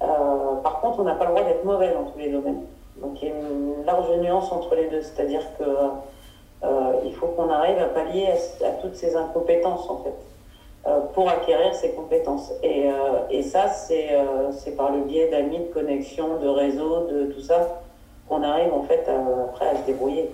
Euh, 0.00 0.54
par 0.62 0.80
contre, 0.80 1.00
on 1.00 1.02
n'a 1.02 1.16
pas 1.16 1.24
le 1.24 1.32
droit 1.32 1.44
d'être 1.44 1.64
mauvais 1.64 1.92
dans 1.92 2.04
tous 2.04 2.18
les 2.18 2.30
domaines. 2.30 2.62
Donc 2.98 3.20
il 3.20 3.28
y 3.28 3.30
a 3.32 3.34
une 3.34 3.84
large 3.84 4.08
nuance 4.20 4.50
entre 4.52 4.76
les 4.76 4.86
deux, 4.86 5.02
c'est-à-dire 5.02 5.42
que 5.58 5.64
euh, 5.64 6.92
il 7.04 7.14
faut 7.14 7.26
qu'on 7.26 7.50
arrive 7.50 7.78
à 7.78 7.86
pallier 7.86 8.28
à, 8.64 8.68
toutes 8.80 8.94
ces 8.94 9.16
incompétences 9.16 9.90
en 9.90 10.04
fait, 10.04 10.14
euh, 10.86 11.00
pour 11.14 11.28
acquérir 11.28 11.74
ces 11.74 11.90
compétences. 11.90 12.52
Et, 12.62 12.84
et 13.30 13.42
ça, 13.42 13.68
c'est 13.68 14.76
par 14.76 14.92
le 14.92 15.00
biais 15.02 15.28
d'amis, 15.30 15.58
de 15.58 15.72
connexions, 15.72 16.36
de 16.40 16.48
réseaux, 16.48 17.08
de 17.08 17.32
tout 17.32 17.40
ça, 17.40 17.82
qu'on 18.28 18.42
arrive 18.44 18.72
en 18.72 18.82
fait 18.84 19.10
après 19.48 19.66
à 19.66 19.76
se 19.76 19.82
débrouiller. 19.86 20.30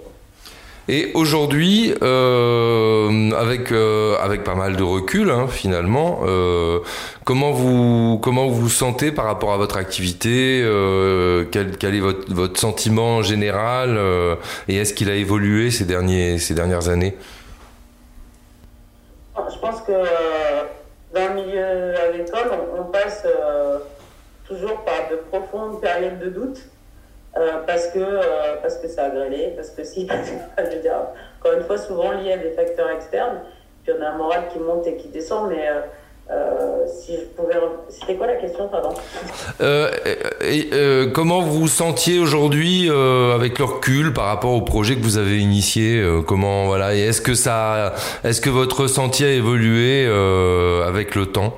Et 0.91 1.11
aujourd'hui, 1.13 1.95
euh, 2.03 3.31
avec 3.33 3.73
euh, 3.73 4.17
avec 4.21 4.43
pas 4.43 4.55
mal 4.55 4.75
de 4.75 4.83
recul, 4.83 5.31
hein, 5.31 5.47
finalement, 5.47 6.21
euh, 6.25 6.79
comment 7.25 7.51
vous 7.51 8.19
comment 8.23 8.47
vous 8.47 8.63
vous 8.63 8.69
sentez 8.71 9.13
par 9.13 9.27
rapport 9.27 9.53
à 9.53 9.59
votre 9.59 9.77
activité 9.77 10.65
quel, 11.53 11.77
quel, 11.77 11.95
est 11.95 12.01
votre 12.01 12.33
votre 12.33 12.59
sentiment 12.59 13.21
général 13.21 14.01
et 14.69 14.77
est-ce 14.77 14.95
qu'il 14.95 15.11
a 15.11 15.15
évolué 15.15 15.71
ces 15.71 15.85
derniers 15.85 16.39
ces 16.39 16.55
dernières 16.55 16.89
années? 16.89 17.19
Je 19.37 19.59
pense 19.59 19.83
que 19.83 19.93
dans 21.15 21.29
le 21.29 21.35
milieu 21.35 22.01
agricole, 22.09 22.51
on, 22.51 22.81
on 22.81 22.85
passe 22.85 23.27
toujours 24.47 24.85
par 24.85 25.11
de 25.11 25.17
profondes 25.17 25.83
périodes 25.83 26.19
de 26.19 26.31
doute. 26.31 26.61
Euh, 27.37 27.59
parce 27.67 27.89
que 27.89 27.99
euh, 27.99 28.57
parce 28.63 28.79
que 28.79 28.89
ça 28.89 29.05
a 29.05 29.11
grêlé, 29.11 29.53
parce 29.55 29.71
que 29.71 29.85
si, 29.85 30.09
je 30.59 30.77
veux 30.77 30.83
dire, 30.83 30.95
encore 31.41 31.59
une 31.59 31.65
fois, 31.65 31.79
souvent 31.79 32.13
lié 32.13 32.33
à 32.33 32.39
des 32.39 32.51
facteurs 32.51 32.91
externes. 32.91 33.41
Puis 33.85 33.93
on 33.99 34.03
a 34.03 34.09
un 34.09 34.17
moral 34.17 34.45
qui 34.53 34.59
monte 34.59 34.87
et 34.87 34.97
qui 34.97 35.09
descend, 35.09 35.49
mais 35.49 35.67
euh, 36.31 36.85
si 36.87 37.17
je 37.17 37.25
pouvais, 37.37 37.55
c'était 37.89 38.17
quoi 38.17 38.27
la 38.27 38.37
question, 38.37 38.69
pardon? 38.69 38.93
Et, 40.43 40.69
Comment 41.15 41.41
vous 41.41 41.61
vous 41.61 41.69
sentiez 41.69 42.19
aujourd'hui 42.19 42.91
avec 42.91 43.59
le 43.59 43.65
recul 43.65 44.13
par 44.13 44.27
rapport 44.27 44.53
au 44.53 44.61
projet 44.61 44.97
que 44.97 45.03
vous 45.03 45.17
avez 45.17 45.39
initié 45.39 46.05
Comment 46.27 46.67
voilà 46.67 46.95
Et 46.95 47.01
est-ce 47.01 47.23
que 47.23 47.35
ça, 47.35 47.95
est-ce 48.25 48.41
que 48.41 48.51
votre 48.51 48.83
ressenti 48.83 49.25
a 49.25 49.31
évolué 49.31 50.07
avec 50.87 51.15
le 51.15 51.27
temps? 51.27 51.57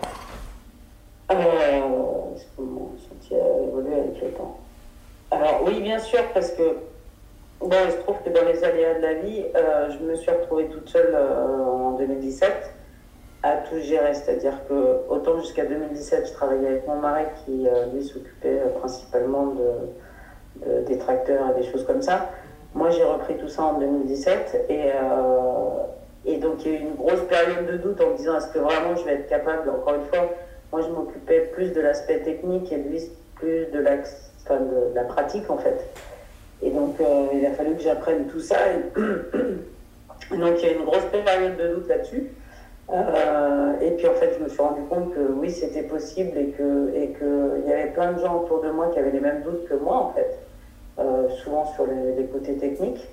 Parce 6.32 6.52
que 6.52 6.76
bon, 7.60 7.76
il 7.86 7.92
se 7.92 7.96
trouve 7.98 8.16
que 8.24 8.30
dans 8.30 8.44
les 8.46 8.62
aléas 8.64 8.94
de 8.94 9.02
la 9.02 9.14
vie, 9.14 9.44
euh, 9.54 9.90
je 9.90 10.04
me 10.04 10.14
suis 10.14 10.30
retrouvée 10.30 10.66
toute 10.66 10.88
seule 10.88 11.14
euh, 11.14 11.64
en 11.64 11.92
2017. 11.92 12.52
à 13.42 13.56
tout 13.56 13.78
gérer. 13.78 14.12
C'est-à-dire 14.14 14.58
que 14.68 15.08
autant 15.08 15.38
jusqu'à 15.40 15.64
2017, 15.64 16.28
je 16.28 16.32
travaillais 16.32 16.68
avec 16.68 16.86
mon 16.86 16.96
mari 16.96 17.24
qui, 17.44 17.66
lui, 17.94 18.04
s'occupait 18.04 18.60
principalement 18.78 19.54
de, 19.54 20.82
des 20.86 20.98
tracteurs 20.98 21.50
et 21.50 21.62
des 21.62 21.66
choses 21.70 21.84
comme 21.86 22.02
ça. 22.02 22.28
Moi, 22.74 22.90
j'ai 22.90 23.02
repris 23.02 23.36
tout 23.38 23.48
ça 23.48 23.62
en 23.62 23.78
2017 23.78 24.66
et, 24.68 24.90
et 26.26 26.36
donc 26.36 26.64
il 26.64 26.72
y 26.72 26.76
a 26.76 26.78
eu 26.78 26.82
une 26.82 26.94
grosse 26.96 27.22
période 27.28 27.66
de 27.66 27.78
doute 27.78 28.00
en 28.00 28.10
me 28.10 28.16
disant 28.16 28.36
est-ce 28.36 28.48
que 28.48 28.58
vraiment 28.58 28.94
je 28.94 29.04
vais 29.04 29.14
être 29.14 29.28
capable, 29.28 29.70
encore 29.70 29.94
une 29.94 30.04
fois, 30.04 30.28
moi 30.70 30.82
je 30.82 30.88
m'occupais 30.88 31.50
plus 31.52 31.72
de 31.72 31.80
l'aspect 31.80 32.20
technique 32.20 32.70
et 32.72 32.76
lui 32.76 33.00
plus 33.36 33.66
de 33.72 33.80
de 33.80 34.94
la 34.94 35.04
pratique 35.04 35.48
en 35.50 35.58
fait. 35.58 35.86
Et 36.62 36.70
donc 36.70 37.00
euh, 37.00 37.26
il 37.32 37.44
a 37.46 37.52
fallu 37.52 37.74
que 37.74 37.82
j'apprenne 37.82 38.26
tout 38.26 38.40
ça. 38.40 38.56
Et 38.72 39.00
donc 40.36 40.54
il 40.58 40.62
y 40.62 40.68
a 40.68 40.72
une 40.72 40.84
grosse 40.84 41.06
période 41.06 41.56
de 41.56 41.74
doute 41.74 41.88
là-dessus. 41.88 42.30
Euh, 42.92 43.80
et 43.80 43.92
puis 43.92 44.08
en 44.08 44.14
fait, 44.14 44.34
je 44.36 44.44
me 44.44 44.48
suis 44.48 44.60
rendu 44.60 44.82
compte 44.90 45.14
que 45.14 45.20
oui, 45.20 45.50
c'était 45.50 45.84
possible 45.84 46.36
et 46.36 46.48
que 46.48 46.92
et 46.94 47.12
qu'il 47.12 47.68
y 47.68 47.72
avait 47.72 47.90
plein 47.92 48.12
de 48.12 48.20
gens 48.20 48.42
autour 48.42 48.62
de 48.62 48.70
moi 48.70 48.88
qui 48.88 48.98
avaient 48.98 49.12
les 49.12 49.20
mêmes 49.20 49.42
doutes 49.42 49.66
que 49.68 49.74
moi 49.74 49.96
en 49.96 50.12
fait, 50.12 50.38
euh, 50.98 51.28
souvent 51.42 51.64
sur 51.74 51.86
les, 51.86 52.24
côtés 52.26 52.56
techniques. 52.56 53.08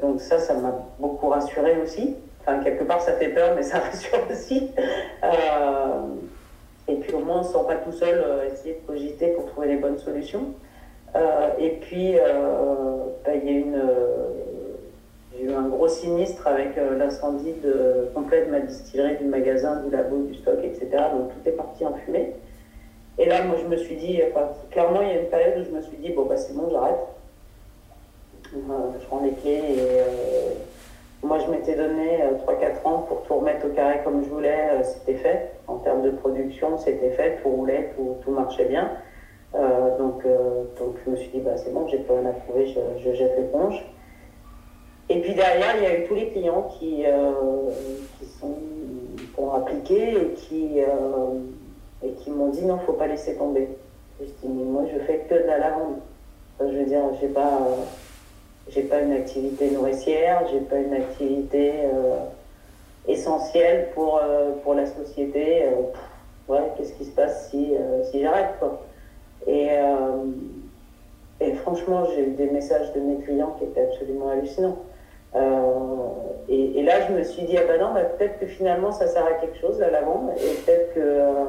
donc 0.00 0.20
ça, 0.20 0.38
ça 0.38 0.54
m'a 0.54 0.74
beaucoup 0.98 1.28
rassuré 1.28 1.80
aussi. 1.82 2.16
Enfin, 2.40 2.58
quelque 2.58 2.82
part, 2.82 3.00
ça 3.00 3.12
fait 3.12 3.28
peur, 3.28 3.52
mais 3.54 3.62
ça 3.62 3.78
rassure 3.90 4.18
aussi. 4.30 4.70
et 6.88 6.94
puis 6.96 7.14
au 7.14 7.20
moins, 7.20 7.36
on 7.36 7.42
ne 7.42 7.44
se 7.44 7.52
sent 7.52 7.64
pas 7.68 7.76
tout 7.76 7.92
seul 7.92 8.24
essayer 8.50 8.80
de 8.80 8.86
cogiter 8.86 9.28
pour 9.28 9.46
trouver 9.46 9.68
les 9.68 9.76
bonnes 9.76 9.98
solutions. 9.98 10.54
Euh, 11.14 11.50
et 11.58 11.70
puis, 11.70 12.18
euh, 12.18 13.04
bah, 13.24 13.32
il 13.34 13.44
y 13.44 13.54
a 13.54 13.58
une, 13.58 13.82
j'ai 15.36 15.44
eu 15.44 15.52
un 15.52 15.68
gros 15.68 15.88
sinistre 15.88 16.46
avec 16.46 16.78
euh, 16.78 16.96
l'incendie 16.96 17.52
de, 17.62 18.10
complet 18.14 18.46
de 18.46 18.50
ma 18.50 18.60
distillerie, 18.60 19.16
du 19.16 19.24
magasin, 19.24 19.82
du 19.82 19.90
labo, 19.90 20.22
du 20.22 20.34
stock, 20.34 20.58
etc. 20.62 20.88
Donc 21.12 21.30
tout 21.30 21.48
est 21.48 21.52
parti 21.52 21.84
en 21.84 21.94
fumée. 21.94 22.34
Et 23.18 23.26
là, 23.26 23.42
moi, 23.44 23.56
je 23.62 23.68
me 23.68 23.76
suis 23.76 23.96
dit, 23.96 24.20
clairement, 24.70 25.02
il 25.02 25.08
y 25.08 25.10
a 25.10 25.20
une 25.20 25.28
période 25.28 25.60
où 25.60 25.64
je 25.64 25.76
me 25.76 25.82
suis 25.82 25.98
dit, 25.98 26.10
bon, 26.10 26.24
bah, 26.24 26.36
c'est 26.36 26.54
bon, 26.54 26.70
j'arrête. 26.70 26.96
je 28.54 29.08
rends 29.10 29.22
les 29.22 29.32
clés 29.32 29.76
et 29.76 31.26
moi, 31.26 31.38
je 31.38 31.50
m'étais 31.50 31.74
donné 31.76 32.20
3-4 32.46 32.88
ans 32.88 33.04
pour 33.06 33.22
tout 33.24 33.34
remettre 33.34 33.66
au 33.66 33.68
carré 33.68 34.00
comme 34.02 34.24
je 34.24 34.30
voulais. 34.30 34.82
c'était 34.82 35.18
fait. 35.18 35.52
En 35.68 35.76
termes 35.76 36.02
de 36.02 36.10
production, 36.10 36.78
c'était 36.78 37.10
fait. 37.10 37.38
Tout 37.42 37.50
roulait, 37.50 37.92
tout 38.24 38.30
marchait 38.30 38.64
bien. 38.64 38.90
Euh, 39.54 39.98
donc, 39.98 40.24
euh, 40.24 40.64
donc 40.78 40.94
je 41.04 41.10
me 41.10 41.16
suis 41.16 41.28
dit, 41.28 41.40
bah, 41.40 41.56
c'est 41.56 41.72
bon, 41.72 41.86
j'ai 41.88 41.98
plus 41.98 42.12
rien 42.14 42.26
à 42.26 42.32
prouver, 42.32 42.66
je, 42.66 42.80
je 43.04 43.14
jette 43.14 43.36
l'éponge. 43.36 43.84
Et 45.08 45.20
puis 45.20 45.34
derrière, 45.34 45.76
il 45.76 45.82
y 45.82 45.86
a 45.86 45.98
eu 45.98 46.06
tous 46.06 46.14
les 46.14 46.30
clients 46.30 46.70
qui, 46.78 47.02
euh, 47.04 47.32
qui 48.18 48.26
sont 48.40 48.54
pour 49.34 49.54
appliquer 49.54 50.12
et 50.12 50.30
qui, 50.36 50.78
et 52.02 52.10
qui 52.12 52.30
m'ont 52.30 52.48
dit 52.48 52.64
non, 52.64 52.78
faut 52.78 52.92
pas 52.94 53.06
laisser 53.06 53.34
tomber. 53.36 53.68
Je 54.20 54.24
dis, 54.24 54.48
mais 54.48 54.64
moi, 54.64 54.84
je 54.92 54.98
fais 55.00 55.18
que 55.28 55.34
de 55.34 55.46
la 55.46 55.58
lavande. 55.58 55.96
je 56.60 56.64
veux 56.64 56.84
dire, 56.84 57.02
j'ai 57.20 57.28
pas, 57.28 57.58
pas 58.88 59.00
une 59.00 59.12
activité 59.12 59.70
nourricière, 59.70 60.44
j'ai 60.50 60.60
pas 60.60 60.78
une 60.78 60.94
activité 60.94 61.72
essentielle 63.06 63.88
pour, 63.94 64.20
pour 64.62 64.74
la 64.74 64.86
société. 64.86 65.64
ouais, 66.48 66.72
qu'est-ce 66.76 66.92
qui 66.94 67.04
se 67.04 67.10
passe 67.10 67.50
si, 67.50 67.74
si 68.10 68.22
j'arrête. 68.22 68.54
Et, 69.46 69.68
euh, 69.70 70.24
et 71.40 71.52
franchement, 71.54 72.04
j'ai 72.14 72.28
eu 72.28 72.30
des 72.32 72.50
messages 72.50 72.92
de 72.92 73.00
mes 73.00 73.16
clients 73.16 73.56
qui 73.58 73.64
étaient 73.64 73.82
absolument 73.82 74.30
hallucinants. 74.30 74.78
Euh, 75.34 76.08
et, 76.48 76.82
là, 76.82 77.06
je 77.08 77.14
me 77.14 77.22
suis 77.22 77.42
dit, 77.42 77.56
ah 77.56 77.62
ben 77.66 77.80
non, 77.80 77.94
peut-être 77.94 78.38
que 78.38 78.46
finalement, 78.46 78.92
ça 78.92 79.06
sert 79.06 79.24
à 79.24 79.32
quelque 79.34 79.58
chose, 79.58 79.78
la 79.78 79.90
lavande, 79.90 80.30
et 80.36 80.54
peut-être 80.62 80.94
que 80.94 81.00
euh, 81.00 81.44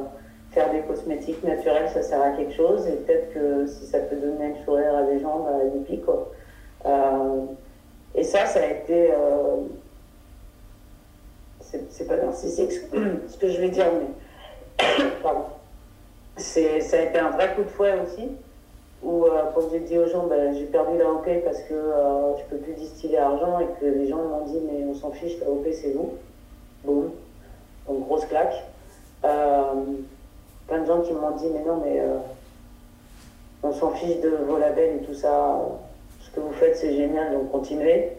faire 0.51 0.71
des 0.71 0.79
cosmétiques 0.79 1.43
naturels, 1.43 1.89
ça 1.89 2.01
sert 2.01 2.21
à 2.21 2.29
quelque 2.31 2.53
chose, 2.53 2.87
et 2.87 2.93
peut-être 2.93 3.33
que 3.33 3.67
si 3.67 3.85
ça 3.85 3.99
peut 3.99 4.15
donner 4.15 4.49
le 4.49 4.63
sourire 4.63 4.95
à 4.95 5.03
des 5.03 5.19
gens, 5.19 5.39
bah, 5.39 5.65
youpi, 5.73 5.99
quoi. 5.99 6.31
et 8.15 8.23
ça, 8.23 8.45
ça 8.45 8.61
a 8.61 8.67
été... 8.67 9.09
c'est 11.89 12.07
pas 12.07 12.17
narcissique 12.17 12.71
ce 13.27 13.37
que 13.37 13.49
je 13.49 13.59
vais 13.59 13.69
dire, 13.69 13.87
mais... 13.93 14.85
Pardon 15.23 15.45
c'est, 16.37 16.81
ça 16.81 16.97
a 16.97 17.01
été 17.01 17.19
un 17.19 17.29
vrai 17.29 17.53
coup 17.55 17.63
de 17.63 17.69
fouet 17.69 17.93
aussi, 18.01 18.29
où 19.03 19.25
euh, 19.25 19.43
quand 19.53 19.61
j'ai 19.71 19.81
dit 19.81 19.97
aux 19.97 20.07
gens, 20.07 20.25
ben, 20.27 20.53
j'ai 20.55 20.65
perdu 20.65 20.97
la 20.97 21.09
OP 21.09 21.27
parce 21.43 21.61
que 21.63 21.73
euh, 21.73 22.37
je 22.37 22.43
peux 22.49 22.57
plus 22.57 22.73
distiller 22.73 23.17
argent 23.19 23.59
et 23.59 23.67
que 23.79 23.85
les 23.85 24.07
gens 24.07 24.17
m'ont 24.17 24.45
dit, 24.45 24.59
mais 24.65 24.83
on 24.85 24.95
s'en 24.95 25.11
fiche, 25.11 25.39
la 25.39 25.49
OP 25.49 25.67
c'est 25.71 25.91
vous. 25.91 26.13
Boum. 26.83 27.11
Donc 27.87 28.05
grosse 28.07 28.25
claque. 28.25 28.63
Euh, 29.25 29.73
plein 30.67 30.79
de 30.79 30.85
gens 30.85 31.01
qui 31.01 31.13
m'ont 31.13 31.31
dit, 31.31 31.47
mais 31.53 31.63
non, 31.63 31.81
mais 31.83 32.01
on 33.61 33.73
s'en 33.73 33.91
fiche 33.91 34.19
de 34.21 34.29
vos 34.47 34.57
labels 34.57 35.01
et 35.01 35.05
tout 35.05 35.13
ça. 35.13 35.59
Ce 36.21 36.31
que 36.31 36.39
vous 36.39 36.53
faites, 36.53 36.77
c'est 36.77 36.95
génial, 36.95 37.33
donc 37.33 37.51
continuez. 37.51 38.11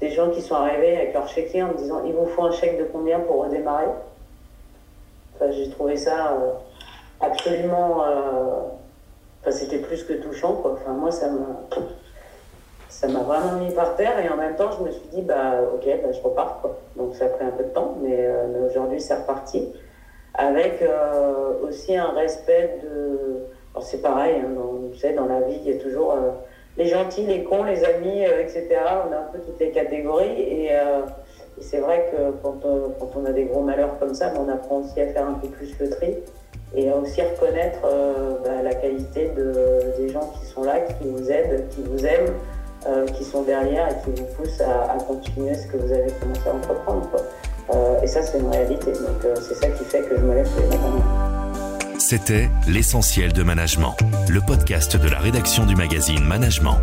des 0.00 0.10
gens 0.10 0.30
qui 0.30 0.40
sont 0.40 0.54
arrivés 0.54 0.96
avec 0.96 1.14
leur 1.14 1.28
chéquier 1.28 1.62
en 1.62 1.68
me 1.68 1.74
disant, 1.74 2.02
il 2.04 2.12
vous 2.14 2.26
faut 2.26 2.42
un 2.42 2.52
chèque 2.52 2.78
de 2.78 2.84
combien 2.84 3.20
pour 3.20 3.44
redémarrer? 3.44 3.86
Enfin, 5.34 5.50
J'ai 5.52 5.68
trouvé 5.70 5.96
ça 5.96 6.36
absolument. 7.22 8.04
Euh, 8.04 8.68
enfin, 9.40 9.50
c'était 9.50 9.78
plus 9.78 10.02
que 10.04 10.14
touchant, 10.14 10.54
quoi. 10.54 10.72
Enfin, 10.72 10.92
moi, 10.92 11.10
ça 11.10 11.28
m'a. 11.28 11.46
Ça 12.88 13.08
m'a 13.08 13.20
vraiment 13.20 13.52
mis 13.58 13.72
par 13.72 13.96
terre 13.96 14.24
et 14.24 14.28
en 14.28 14.36
même 14.36 14.54
temps, 14.54 14.70
je 14.78 14.84
me 14.84 14.90
suis 14.92 15.08
dit, 15.08 15.22
bah, 15.22 15.54
ok, 15.74 15.84
bah, 16.02 16.12
je 16.12 16.20
repars, 16.20 16.58
quoi. 16.60 16.78
Donc, 16.94 17.16
ça 17.16 17.24
a 17.24 17.28
pris 17.28 17.44
un 17.44 17.50
peu 17.50 17.64
de 17.64 17.70
temps, 17.70 17.96
mais, 18.00 18.16
euh, 18.18 18.68
aujourd'hui, 18.68 19.00
c'est 19.00 19.14
reparti. 19.14 19.72
Avec 20.34 20.82
euh, 20.82 21.54
aussi 21.66 21.96
un 21.96 22.10
respect 22.10 22.78
de. 22.82 23.44
Alors, 23.74 23.82
c'est 23.82 24.02
pareil, 24.02 24.36
hein, 24.36 24.50
dans, 24.54 24.88
vous 24.88 24.94
savez, 24.94 25.14
dans 25.14 25.26
la 25.26 25.40
vie, 25.40 25.58
il 25.64 25.72
y 25.72 25.74
a 25.74 25.82
toujours 25.82 26.14
les 26.76 26.86
gentils, 26.86 27.24
les 27.26 27.44
cons, 27.44 27.64
les 27.64 27.82
amis, 27.84 28.22
etc. 28.22 28.68
On 29.08 29.12
a 29.12 29.16
un 29.16 29.32
peu 29.32 29.38
toutes 29.38 29.58
les 29.58 29.70
catégories. 29.70 30.40
Et, 30.40 30.70
c'est 31.60 31.78
vrai 31.78 32.10
que 32.10 32.32
quand, 32.42 32.60
quand, 32.62 33.10
on 33.16 33.24
a 33.24 33.32
des 33.32 33.44
gros 33.44 33.60
malheurs 33.60 33.98
comme 33.98 34.14
ça, 34.14 34.32
on 34.38 34.48
apprend 34.48 34.78
aussi 34.78 35.00
à 35.00 35.06
faire 35.08 35.28
un 35.28 35.34
peu 35.34 35.48
plus 35.48 35.78
le 35.78 35.90
tri 35.90 36.16
et 36.74 36.90
aussi 36.90 37.20
reconnaître 37.20 37.80
euh, 37.84 38.36
bah, 38.44 38.62
la 38.62 38.74
qualité 38.74 39.30
de, 39.36 39.96
des 39.98 40.12
gens 40.12 40.32
qui 40.38 40.46
sont 40.46 40.62
là, 40.62 40.80
qui 40.80 41.08
vous 41.08 41.30
aident, 41.30 41.68
qui 41.70 41.82
vous 41.82 42.04
aiment, 42.04 42.34
euh, 42.86 43.06
qui 43.06 43.24
sont 43.24 43.42
derrière 43.42 43.88
et 43.88 44.04
qui 44.04 44.20
vous 44.20 44.26
poussent 44.36 44.60
à, 44.60 44.96
continuer 45.06 45.54
ce 45.54 45.66
que 45.66 45.76
vous 45.76 45.92
avez 45.92 46.10
commencé 46.20 46.48
à 46.48 46.54
entreprendre. 46.54 47.10
Euh, 47.72 48.00
et 48.02 48.06
ça, 48.06 48.22
c'est 48.22 48.38
une 48.38 48.48
réalité. 48.48 48.92
Donc, 48.92 49.36
c'est 49.40 49.54
ça 49.54 49.68
qui 49.68 49.84
fait 49.84 50.02
que 50.02 50.16
je 50.16 50.22
me 50.22 50.34
lève 50.34 50.48
tous 50.48 50.62
les 50.62 50.68
matins. 50.68 51.48
C'était 51.98 52.48
L'essentiel 52.66 53.32
de 53.32 53.42
management, 53.42 53.94
le 54.28 54.40
podcast 54.40 54.96
de 54.96 55.08
la 55.08 55.18
rédaction 55.18 55.64
du 55.66 55.76
magazine 55.76 56.24
Management. 56.24 56.78